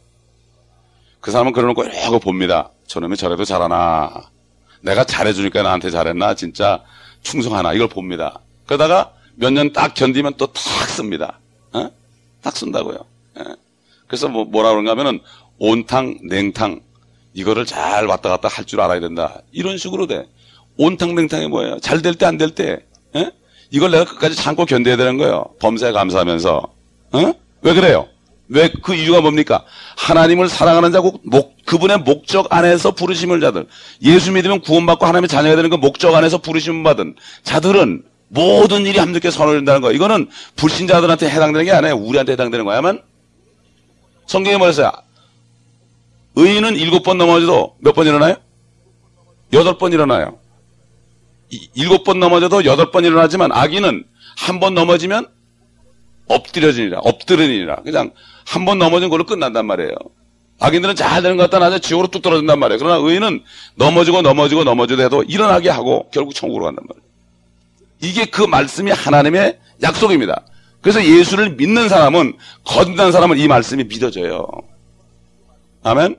그 1.19 1.31
사람은 1.31 1.51
그러놓고 1.51 1.83
이러고 1.83 2.19
봅니다. 2.19 2.71
저놈이 2.87 3.17
저래도 3.17 3.43
잘하나. 3.43 4.29
내가 4.81 5.03
잘해주니까 5.03 5.63
나한테 5.63 5.89
잘했나. 5.91 6.35
진짜 6.35 6.83
충성하나. 7.23 7.73
이걸 7.73 7.87
봅니다. 7.87 8.39
그러다가 8.65 9.11
몇 9.35 9.51
년 9.53 9.71
딱 9.73 9.93
견디면 9.93 10.33
또 10.37 10.47
탁 10.47 10.89
씁니다. 10.89 11.39
어? 11.73 11.89
딱 12.41 12.55
쓴다고요. 12.57 12.97
예. 13.39 13.43
그래서 14.07 14.27
뭐, 14.27 14.45
뭐라 14.45 14.69
그런가 14.71 14.91
하면은 14.91 15.19
온탕, 15.59 16.19
냉탕. 16.23 16.81
이거를 17.33 17.65
잘 17.65 18.05
왔다 18.07 18.29
갔다 18.29 18.47
할 18.47 18.65
줄 18.65 18.81
알아야 18.81 18.99
된다. 18.99 19.41
이런 19.51 19.77
식으로 19.77 20.07
돼. 20.07 20.25
온탕, 20.77 21.13
냉탕이 21.15 21.47
뭐예요? 21.47 21.79
잘 21.79 22.01
될 22.01 22.15
때, 22.15 22.25
안 22.25 22.37
될 22.37 22.51
때. 22.51 22.83
예? 23.15 23.31
이걸 23.69 23.91
내가 23.91 24.05
끝까지 24.05 24.35
참고 24.35 24.65
견뎌야 24.65 24.95
되는 24.97 25.17
거예요. 25.17 25.45
범사에 25.59 25.91
감사하면서. 25.91 26.57
어? 27.13 27.33
왜 27.61 27.73
그래요? 27.73 28.07
왜 28.49 28.69
그 28.81 28.95
이유가 28.95 29.21
뭡니까? 29.21 29.65
하나님을 29.97 30.47
사랑하는 30.47 30.91
자고 30.91 31.19
목, 31.23 31.57
그분의 31.65 31.99
목적 31.99 32.53
안에서 32.53 32.91
부르심을 32.91 33.41
자들. 33.41 33.67
예수 34.03 34.31
믿으면 34.31 34.61
구원받고 34.61 35.05
하나님의 35.05 35.27
자녀가 35.27 35.55
되는 35.55 35.69
그 35.69 35.75
목적 35.75 36.15
안에서 36.15 36.37
부르심을 36.37 36.83
받은 36.83 37.15
자들은 37.43 38.03
모든 38.29 38.85
일이 38.85 38.99
함께 38.99 39.29
선을 39.31 39.55
된다는 39.55 39.81
거예요. 39.81 39.95
이거는 39.95 40.29
불신자들한테 40.55 41.29
해당되는 41.29 41.65
게 41.65 41.71
아니에요. 41.71 41.95
우리한테 41.95 42.33
해당되는 42.33 42.65
거야만. 42.65 43.01
성경에 44.27 44.57
뭐랬어요? 44.57 44.91
의인은 46.35 46.75
일곱 46.77 47.03
번 47.03 47.17
넘어져도 47.17 47.75
몇 47.79 47.93
번 47.95 48.05
일어나요? 48.07 48.35
여덟 49.53 49.77
번 49.77 49.93
일어나요. 49.93 50.37
일곱 51.73 52.03
번 52.03 52.19
넘어져도 52.19 52.65
여덟 52.65 52.91
번 52.91 53.05
일어나지만 53.05 53.51
악인은 53.53 54.03
한번 54.37 54.73
넘어지면 54.73 55.27
엎드려지니라, 56.27 56.99
엎드리니라. 56.99 57.77
그냥 57.83 58.11
한 58.47 58.63
번 58.65 58.79
넘어진 58.79 59.09
걸로 59.09 59.25
끝난단 59.25 59.65
말이에요. 59.65 59.91
악인들은 60.59 60.95
잘 60.95 61.21
되는 61.21 61.35
것 61.37 61.43
같다 61.43 61.59
나중에 61.59 61.79
지옥으로 61.79 62.07
뚝 62.07 62.21
떨어진단 62.21 62.57
말이에요. 62.59 62.79
그러나 62.79 62.95
의인은 62.95 63.43
넘어지고 63.75 64.21
넘어지고 64.21 64.63
넘어지도 64.63 65.03
해도 65.03 65.21
일어나게 65.23 65.69
하고 65.69 66.07
결국 66.11 66.33
천국으로 66.33 66.65
간단 66.65 66.85
말이에요. 66.87 67.05
이게 68.01 68.25
그 68.25 68.41
말씀이 68.41 68.89
하나님의 68.89 69.59
약속입니다. 69.83 70.45
그래서 70.81 71.03
예수를 71.03 71.51
믿는 71.55 71.89
사람은 71.89 72.37
거듭난 72.63 73.11
사람은 73.11 73.37
이 73.37 73.47
말씀이 73.47 73.83
믿어져요. 73.83 74.47
아멘. 75.83 76.15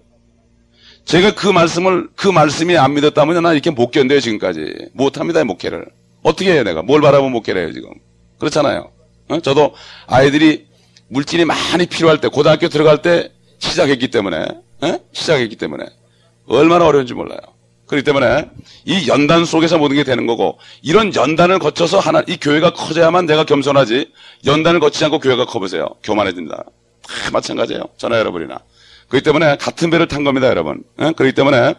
제가 1.06 1.34
그 1.34 1.48
말씀을 1.48 2.08
그 2.14 2.28
말씀이 2.28 2.76
안 2.76 2.92
믿었다면 2.92 3.42
난 3.42 3.54
이렇게 3.54 3.70
못 3.70 3.90
견뎌요 3.90 4.20
지금까지 4.20 4.90
못합니다 4.92 5.42
목회를 5.44 5.86
어떻게 6.22 6.52
해요 6.52 6.64
내가 6.64 6.82
뭘 6.82 7.00
바라보면 7.00 7.32
목회를 7.32 7.62
해요 7.62 7.72
지금 7.72 7.90
그렇잖아요. 8.38 8.90
어? 9.30 9.40
저도 9.40 9.74
아이들이 10.06 10.67
물질이 11.08 11.44
많이 11.44 11.86
필요할 11.86 12.20
때 12.20 12.28
고등학교 12.28 12.68
들어갈 12.68 13.02
때 13.02 13.32
시작했기 13.58 14.08
때문에 14.08 14.46
어? 14.80 14.98
시작했기 15.12 15.56
때문에 15.56 15.84
얼마나 16.46 16.86
어려운지 16.86 17.14
몰라요. 17.14 17.38
그렇기 17.86 18.04
때문에 18.04 18.50
이 18.84 19.08
연단 19.08 19.44
속에서 19.44 19.78
모든 19.78 19.96
게 19.96 20.04
되는 20.04 20.26
거고 20.26 20.58
이런 20.82 21.14
연단을 21.14 21.58
거쳐서 21.58 21.98
하나 21.98 22.22
이 22.26 22.36
교회가 22.36 22.74
커져야만 22.74 23.26
내가 23.26 23.44
겸손하지 23.44 24.12
연단을 24.46 24.78
거치지 24.80 25.06
않고 25.06 25.18
교회가 25.18 25.46
커보세요. 25.46 25.88
교만해진다. 26.02 26.54
다 26.54 27.30
마찬가지예요. 27.32 27.82
전화 27.96 28.18
여러분이나. 28.18 28.60
그렇기 29.08 29.24
때문에 29.24 29.56
같은 29.56 29.88
배를 29.88 30.06
탄 30.06 30.22
겁니다, 30.22 30.48
여러분. 30.48 30.84
예? 31.00 31.12
그렇기 31.12 31.34
때문에 31.34 31.74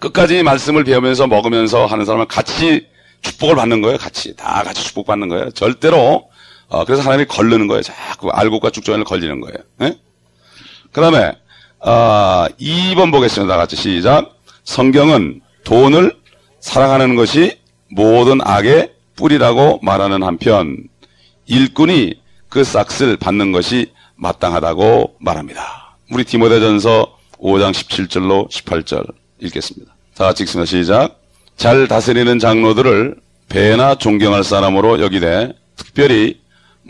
끝까지 0.00 0.42
말씀을 0.42 0.82
배우면서 0.82 1.28
먹으면서 1.28 1.86
하는 1.86 2.04
사람은 2.04 2.26
같이 2.26 2.88
축복을 3.22 3.54
받는 3.54 3.80
거예요, 3.82 3.96
같이. 3.96 4.34
다 4.34 4.64
같이 4.64 4.82
축복받는 4.82 5.28
거예요. 5.28 5.50
절대로, 5.52 6.29
어, 6.70 6.84
그래서 6.84 7.02
하나님이 7.02 7.26
걸르는 7.26 7.66
거예요. 7.66 7.82
자꾸 7.82 8.30
알곡과 8.30 8.70
죽전을 8.70 9.04
걸리는 9.04 9.40
거예요. 9.40 9.58
예? 9.82 9.98
그 10.92 11.00
다음에, 11.00 11.32
어, 11.80 12.46
2번 12.60 13.10
보겠습니다. 13.12 13.52
다 13.52 13.58
같이 13.58 13.76
시작. 13.76 14.36
성경은 14.64 15.42
돈을 15.64 16.16
사랑하는 16.60 17.16
것이 17.16 17.58
모든 17.90 18.40
악의 18.40 18.92
뿌리라고 19.16 19.80
말하는 19.82 20.22
한편, 20.22 20.76
일꾼이 21.46 22.14
그 22.48 22.62
싹을 22.62 23.16
받는 23.16 23.50
것이 23.50 23.92
마땅하다고 24.14 25.16
말합니다. 25.18 25.96
우리 26.12 26.24
디모데전서 26.24 27.16
5장 27.38 27.72
17절로 27.72 28.48
18절 28.48 29.06
읽겠습니다. 29.40 29.92
다 30.14 30.24
같이 30.26 30.44
읽습니다. 30.44 30.66
시작. 30.66 31.20
잘 31.56 31.88
다스리는 31.88 32.38
장로들을 32.38 33.16
배나 33.48 33.96
존경할 33.96 34.44
사람으로 34.44 35.00
여기되 35.00 35.52
특별히 35.76 36.39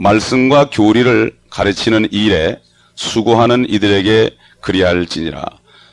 말씀과 0.01 0.71
교리를 0.71 1.37
가르치는 1.51 2.09
일에 2.11 2.59
수고하는 2.95 3.67
이들에게 3.69 4.31
그리할지니라. 4.61 5.45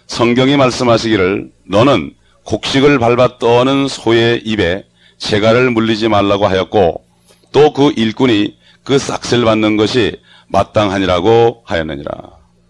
성경이 0.08 0.56
말씀하시기를 0.56 1.52
너는 1.66 2.14
곡식을 2.44 3.00
밟아 3.00 3.38
떠는 3.38 3.88
소의 3.88 4.42
입에 4.46 4.86
재갈을 5.18 5.72
물리지 5.72 6.08
말라고 6.08 6.48
하였고 6.48 7.04
또 7.52 7.74
그 7.74 7.92
일꾼이 7.98 8.56
그 8.84 8.98
싹을 8.98 9.44
받는 9.44 9.76
것이 9.76 10.16
마땅하니라고 10.48 11.64
하였느니라. 11.66 12.12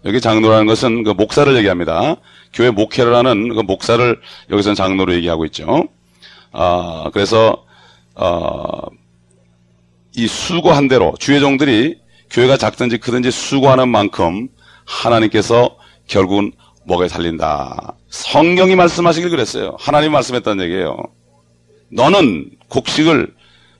여기 0.06 0.20
장로라는 0.20 0.66
것은 0.66 1.04
그 1.04 1.10
목사를 1.10 1.54
얘기합니다. 1.56 2.16
교회 2.52 2.70
목회를 2.70 3.14
하는 3.14 3.54
그 3.54 3.60
목사를 3.60 4.20
여기서는 4.50 4.74
장로로 4.74 5.14
얘기하고 5.14 5.44
있죠. 5.46 5.84
아, 6.50 7.10
그래서, 7.12 7.64
어, 8.14 8.80
이 10.18 10.26
수고한 10.26 10.88
대로 10.88 11.14
주의 11.20 11.38
종들이 11.38 11.96
교회가 12.30 12.56
작든지 12.56 12.98
크든지 12.98 13.30
수고하는 13.30 13.88
만큼 13.88 14.48
하나님께서 14.84 15.76
결국은 16.08 16.50
먹여 16.82 17.06
살린다. 17.06 17.94
성경이 18.10 18.74
말씀하시길 18.74 19.30
그랬어요. 19.30 19.76
하나님 19.78 20.10
말씀했다는 20.10 20.64
얘기예요. 20.64 20.96
너는 21.92 22.50
곡식을 22.68 23.32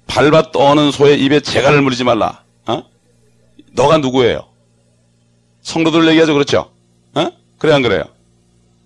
밟아 0.07 0.53
떠는 0.53 0.93
소의 0.93 1.21
입에 1.25 1.41
재갈을 1.41 1.83
물리지 1.83 2.05
말라. 2.05 2.45
어? 2.67 2.85
너가 3.73 3.99
누구예요? 3.99 4.47
성도들 5.63 6.07
얘기하죠. 6.07 6.35
그렇죠? 6.35 6.71
어? 7.15 7.33
그래 7.59 7.73
안 7.73 7.83
그래요? 7.83 8.05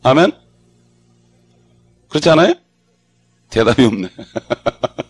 아멘? 0.03 0.33
그렇지 2.09 2.31
않아요? 2.31 2.55
대답이 3.51 3.85
없네. 3.85 4.09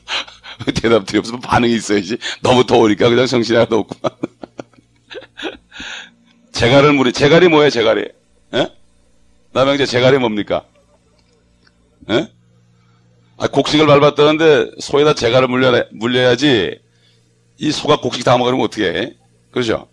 대답들이 0.75 1.19
없으면 1.19 1.41
반응이 1.41 1.75
있어야지. 1.75 2.19
너무 2.43 2.65
더우니까 2.65 3.09
그냥 3.09 3.27
정신이 3.27 3.57
하나도 3.57 3.79
없구만. 3.81 4.13
재갈을 6.53 6.93
물이, 6.93 7.13
재갈이 7.13 7.49
뭐예요, 7.49 7.71
재갈이? 7.71 8.09
예? 8.55 8.69
남영재 9.53 9.87
재갈이 9.87 10.19
뭡니까? 10.19 10.65
예? 12.11 12.29
아, 13.39 13.49
곡식을 13.49 13.87
밟았다는데 13.87 14.73
소에다 14.81 15.15
재갈을 15.15 15.49
물려, 15.49 15.85
물려야지 15.93 16.79
이 17.59 17.73
소가 17.73 17.97
곡식 17.97 18.25
다 18.25 18.37
먹으면 18.39 18.61
어떻게 18.61 18.85
해? 18.93 19.15
그렇죠? 19.51 19.89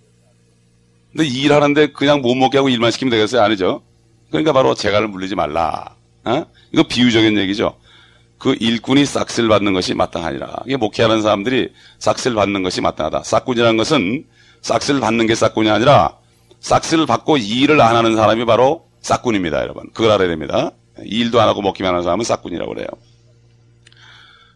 근데 1.11 1.27
일하는데 1.27 1.91
그냥 1.93 2.21
못 2.21 2.35
먹게 2.35 2.57
하고 2.57 2.69
일만 2.69 2.91
시키면 2.91 3.09
되겠어요? 3.11 3.41
아니죠? 3.41 3.81
그러니까 4.29 4.53
바로 4.53 4.75
재갈을 4.75 5.07
물리지 5.07 5.35
말라. 5.35 5.95
어? 6.25 6.45
이거 6.71 6.83
비유적인 6.83 7.37
얘기죠. 7.37 7.75
그 8.39 8.55
일꾼이 8.59 9.05
싹쓸 9.05 9.49
받는 9.49 9.73
것이 9.73 9.93
마땅하니라. 9.93 10.63
이게 10.65 10.77
목회하는 10.77 11.21
사람들이 11.21 11.71
싹쓸 11.99 12.33
받는 12.33 12.63
것이 12.63 12.81
마땅하다. 12.81 13.23
싹꾼이라는 13.23 13.77
것은 13.77 14.25
싹쓸 14.61 15.01
받는 15.01 15.27
게 15.27 15.35
싹꾼이 15.35 15.69
아니라 15.69 16.17
싹쓸 16.61 17.05
받고 17.05 17.37
일을 17.37 17.79
안 17.81 17.95
하는 17.95 18.15
사람이 18.15 18.45
바로 18.45 18.85
싹꾼입니다, 19.01 19.61
여러분. 19.61 19.89
그걸 19.93 20.11
알아야 20.11 20.29
됩니다. 20.29 20.71
일도 21.03 21.39
안 21.39 21.47
하고 21.47 21.61
먹기만 21.61 21.91
하는 21.91 22.03
사람은 22.03 22.23
싹꾼이라고 22.25 22.73
그래요. 22.73 22.87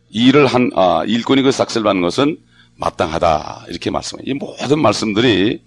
일을 0.09 0.47
한, 0.47 0.71
아, 0.75 1.03
일꾼이 1.05 1.41
그 1.41 1.51
싹쓸 1.51 1.83
받는 1.83 2.01
것은 2.01 2.37
마땅하다. 2.75 3.65
이렇게 3.69 3.91
말씀해요. 3.91 4.23
이 4.25 4.33
모든 4.33 4.81
말씀들이, 4.81 5.61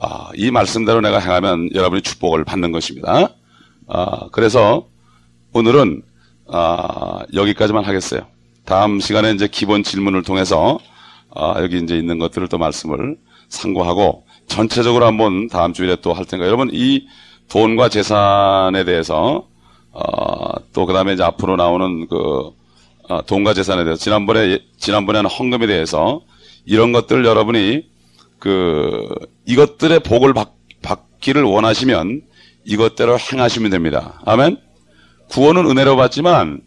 아, 0.00 0.30
이 0.34 0.50
말씀대로 0.50 1.00
내가 1.00 1.18
행하면 1.18 1.70
여러분이 1.74 2.02
축복을 2.02 2.44
받는 2.44 2.72
것입니다. 2.72 3.28
아, 3.88 4.28
그래서 4.32 4.88
오늘은, 5.52 6.02
아, 6.52 7.20
여기까지만 7.34 7.84
하겠어요. 7.84 8.26
다음 8.64 9.00
시간에 9.00 9.32
이제 9.32 9.48
기본 9.48 9.82
질문을 9.82 10.22
통해서, 10.22 10.78
아, 11.34 11.54
여기 11.62 11.78
이제 11.78 11.96
있는 11.96 12.18
것들을 12.18 12.48
또 12.48 12.58
말씀을 12.58 13.16
상고하고, 13.48 14.24
전체적으로 14.46 15.06
한번 15.06 15.48
다음 15.48 15.72
주일에 15.72 15.96
또 15.96 16.12
할 16.12 16.26
텐가. 16.26 16.46
여러분, 16.46 16.70
이 16.72 17.06
돈과 17.48 17.88
재산에 17.88 18.84
대해서, 18.84 19.46
어, 19.92 20.00
또 20.72 20.86
그다음에 20.86 21.14
이제 21.14 21.22
앞으로 21.22 21.56
나오는 21.56 22.06
그 22.08 22.50
어, 23.08 23.22
돈과 23.26 23.52
재산에 23.54 23.84
대해서 23.84 24.00
지난번에 24.00 24.60
지난번에는 24.78 25.28
헌금에 25.28 25.66
대해서 25.66 26.22
이런 26.64 26.92
것들 26.92 27.24
여러분이 27.24 27.84
그 28.38 29.08
이것들의 29.44 30.00
복을 30.00 30.32
받, 30.32 30.52
받기를 30.82 31.42
원하시면 31.42 32.22
이것대로 32.64 33.18
행하시면 33.18 33.70
됩니다. 33.70 34.20
아멘. 34.24 34.56
구원은 35.32 35.66
은혜로 35.66 35.96
받지만 35.96 36.60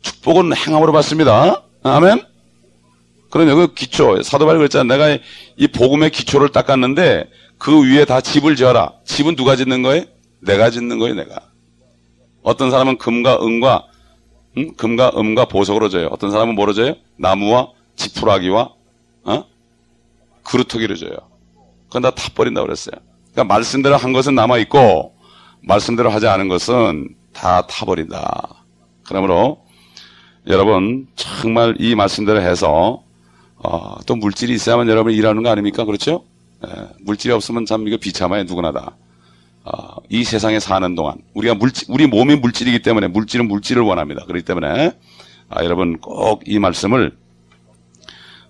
축복은 0.00 0.56
행함으로 0.56 0.92
받습니다. 0.92 1.62
아멘. 1.82 2.24
그러면 3.30 3.56
그 3.56 3.74
기초 3.74 4.22
사도 4.22 4.46
바울이 4.46 4.58
그랬잖아. 4.58 4.84
내가 4.84 5.18
이 5.56 5.66
복음의 5.66 6.10
기초를 6.10 6.50
닦았는데 6.50 7.28
그 7.58 7.82
위에 7.82 8.04
다 8.04 8.20
집을 8.20 8.54
지어라. 8.54 8.92
집은 9.04 9.34
누가 9.34 9.56
짓는 9.56 9.82
거예요? 9.82 10.04
내가 10.40 10.70
짓는 10.70 10.98
거예요, 10.98 11.16
내가. 11.16 11.40
어떤 12.42 12.70
사람은 12.70 12.98
금과 12.98 13.40
은과 13.42 13.86
음? 14.56 14.74
금과 14.76 15.12
음과 15.16 15.46
보석으로 15.46 15.88
져요. 15.88 16.08
어떤 16.12 16.30
사람은 16.30 16.54
뭐로 16.54 16.74
져요? 16.74 16.94
나무와 17.16 17.70
지푸라기와 17.96 18.70
어? 19.24 19.44
그루터기로 20.44 20.94
져요. 20.94 21.16
그건 21.88 22.02
다 22.02 22.10
타버린다고 22.10 22.66
그랬어요. 22.66 22.94
그러니까 23.32 23.52
말씀대로 23.52 23.96
한 23.96 24.12
것은 24.12 24.36
남아 24.36 24.58
있고 24.58 25.12
말씀대로 25.62 26.10
하지 26.10 26.28
않은 26.28 26.46
것은 26.46 27.16
다 27.32 27.66
타버린다. 27.66 28.64
그러므로 29.04 29.64
여러분 30.46 31.06
정말 31.16 31.74
이 31.78 31.94
말씀대로 31.94 32.40
해서 32.40 33.02
어, 33.56 33.96
또 34.06 34.16
물질이 34.16 34.52
있어야만 34.54 34.88
여러분 34.88 35.12
일하는 35.12 35.42
거 35.42 35.50
아닙니까? 35.50 35.84
그렇죠? 35.84 36.24
예, 36.66 36.70
물질이 37.00 37.32
없으면 37.32 37.66
참 37.66 37.86
이거 37.86 37.96
비참해 37.96 38.44
누구나 38.44 38.72
다. 38.72 38.96
어, 39.64 39.96
이 40.08 40.24
세상에 40.24 40.58
사는 40.58 40.94
동안 40.96 41.14
우리가 41.34 41.54
물질, 41.54 41.86
우리 41.88 42.06
몸이 42.08 42.36
물질이기 42.36 42.82
때문에 42.82 43.06
물질은 43.08 43.46
물질을 43.46 43.82
원합니다. 43.82 44.24
그렇기 44.24 44.44
때문에 44.44 44.92
아, 45.48 45.64
여러분 45.64 45.98
꼭 45.98 46.42
이 46.46 46.58
말씀을 46.58 47.16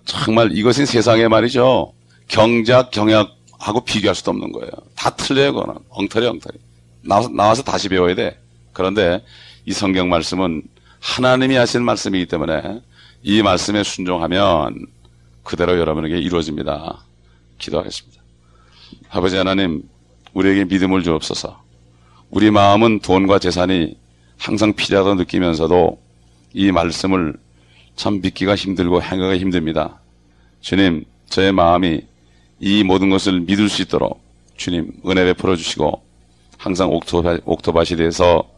정말 0.05 0.51
이것은 0.57 0.85
세상에 0.85 1.27
말이죠 1.27 1.93
경제학 2.27 2.91
경영하고 2.91 3.81
비교할 3.85 4.15
수도 4.15 4.31
없는 4.31 4.51
거예요. 4.51 4.71
다 4.95 5.09
틀려요, 5.11 5.53
그거는 5.53 5.79
엉터리 5.89 6.25
엉터리. 6.25 6.57
나와서, 7.01 7.29
나와서 7.29 7.63
다시 7.63 7.89
배워야 7.89 8.15
돼. 8.15 8.39
그런데 8.73 9.23
이 9.65 9.71
성경 9.71 10.09
말씀은 10.09 10.63
하나님이 10.99 11.55
하시는 11.55 11.85
말씀이기 11.85 12.25
때문에 12.27 12.81
이 13.21 13.41
말씀에 13.41 13.83
순종하면 13.83 14.85
그대로 15.43 15.77
여러분에게 15.77 16.17
이루어집니다. 16.17 17.03
기도하겠습니다. 17.57 18.21
아버지 19.09 19.37
하나님, 19.37 19.83
우리에게 20.33 20.65
믿음을 20.65 21.03
주옵소서. 21.03 21.61
우리 22.29 22.51
마음은 22.51 22.99
돈과 22.99 23.39
재산이 23.39 23.95
항상 24.37 24.73
필요하다고 24.73 25.15
느끼면서도 25.15 26.01
이 26.53 26.71
말씀을 26.71 27.35
참 27.95 28.21
믿기가 28.21 28.55
힘들고 28.55 29.01
행하기가 29.01 29.37
힘듭니다. 29.37 30.01
주님, 30.61 31.05
저의 31.29 31.51
마음이 31.51 32.01
이 32.59 32.83
모든 32.83 33.09
것을 33.09 33.41
믿을 33.41 33.69
수 33.69 33.81
있도록 33.81 34.21
주님 34.55 34.93
은혜 35.05 35.25
베풀어 35.25 35.55
주시고 35.55 36.01
항상 36.57 36.89
옥토바, 36.89 37.39
옥토바시 37.45 37.97
대해서 37.97 38.49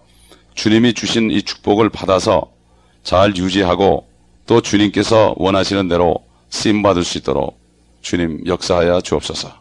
주님이 0.56 0.94
주신 0.94 1.30
이 1.32 1.42
축복을 1.42 1.90
받아서 1.90 2.52
잘 3.04 3.36
유지하고 3.36 4.08
또 4.48 4.62
주님께서 4.62 5.36
원하시는 5.38 5.88
대로 5.88 6.24
쓰임 6.50 6.82
받을 6.82 7.04
수 7.04 7.18
있도록 7.18 7.60
주님 8.02 8.42
역사하여 8.48 9.02
주옵소서. 9.02 9.54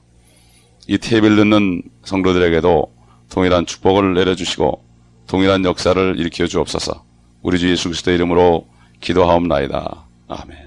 이 0.86 0.98
테이블 0.98 1.36
듣는 1.36 1.82
성도들에게도 2.04 2.94
동일한 3.30 3.66
축복을 3.66 4.14
내려주시고 4.14 4.84
동일한 5.26 5.64
역사를 5.64 6.18
일으켜 6.18 6.46
주옵소서. 6.46 7.04
우리 7.42 7.58
주 7.58 7.70
예수 7.70 7.88
그리스도의 7.88 8.16
이름으로 8.16 8.66
기도하옵나이다. 9.00 10.06
아멘. 10.28 10.63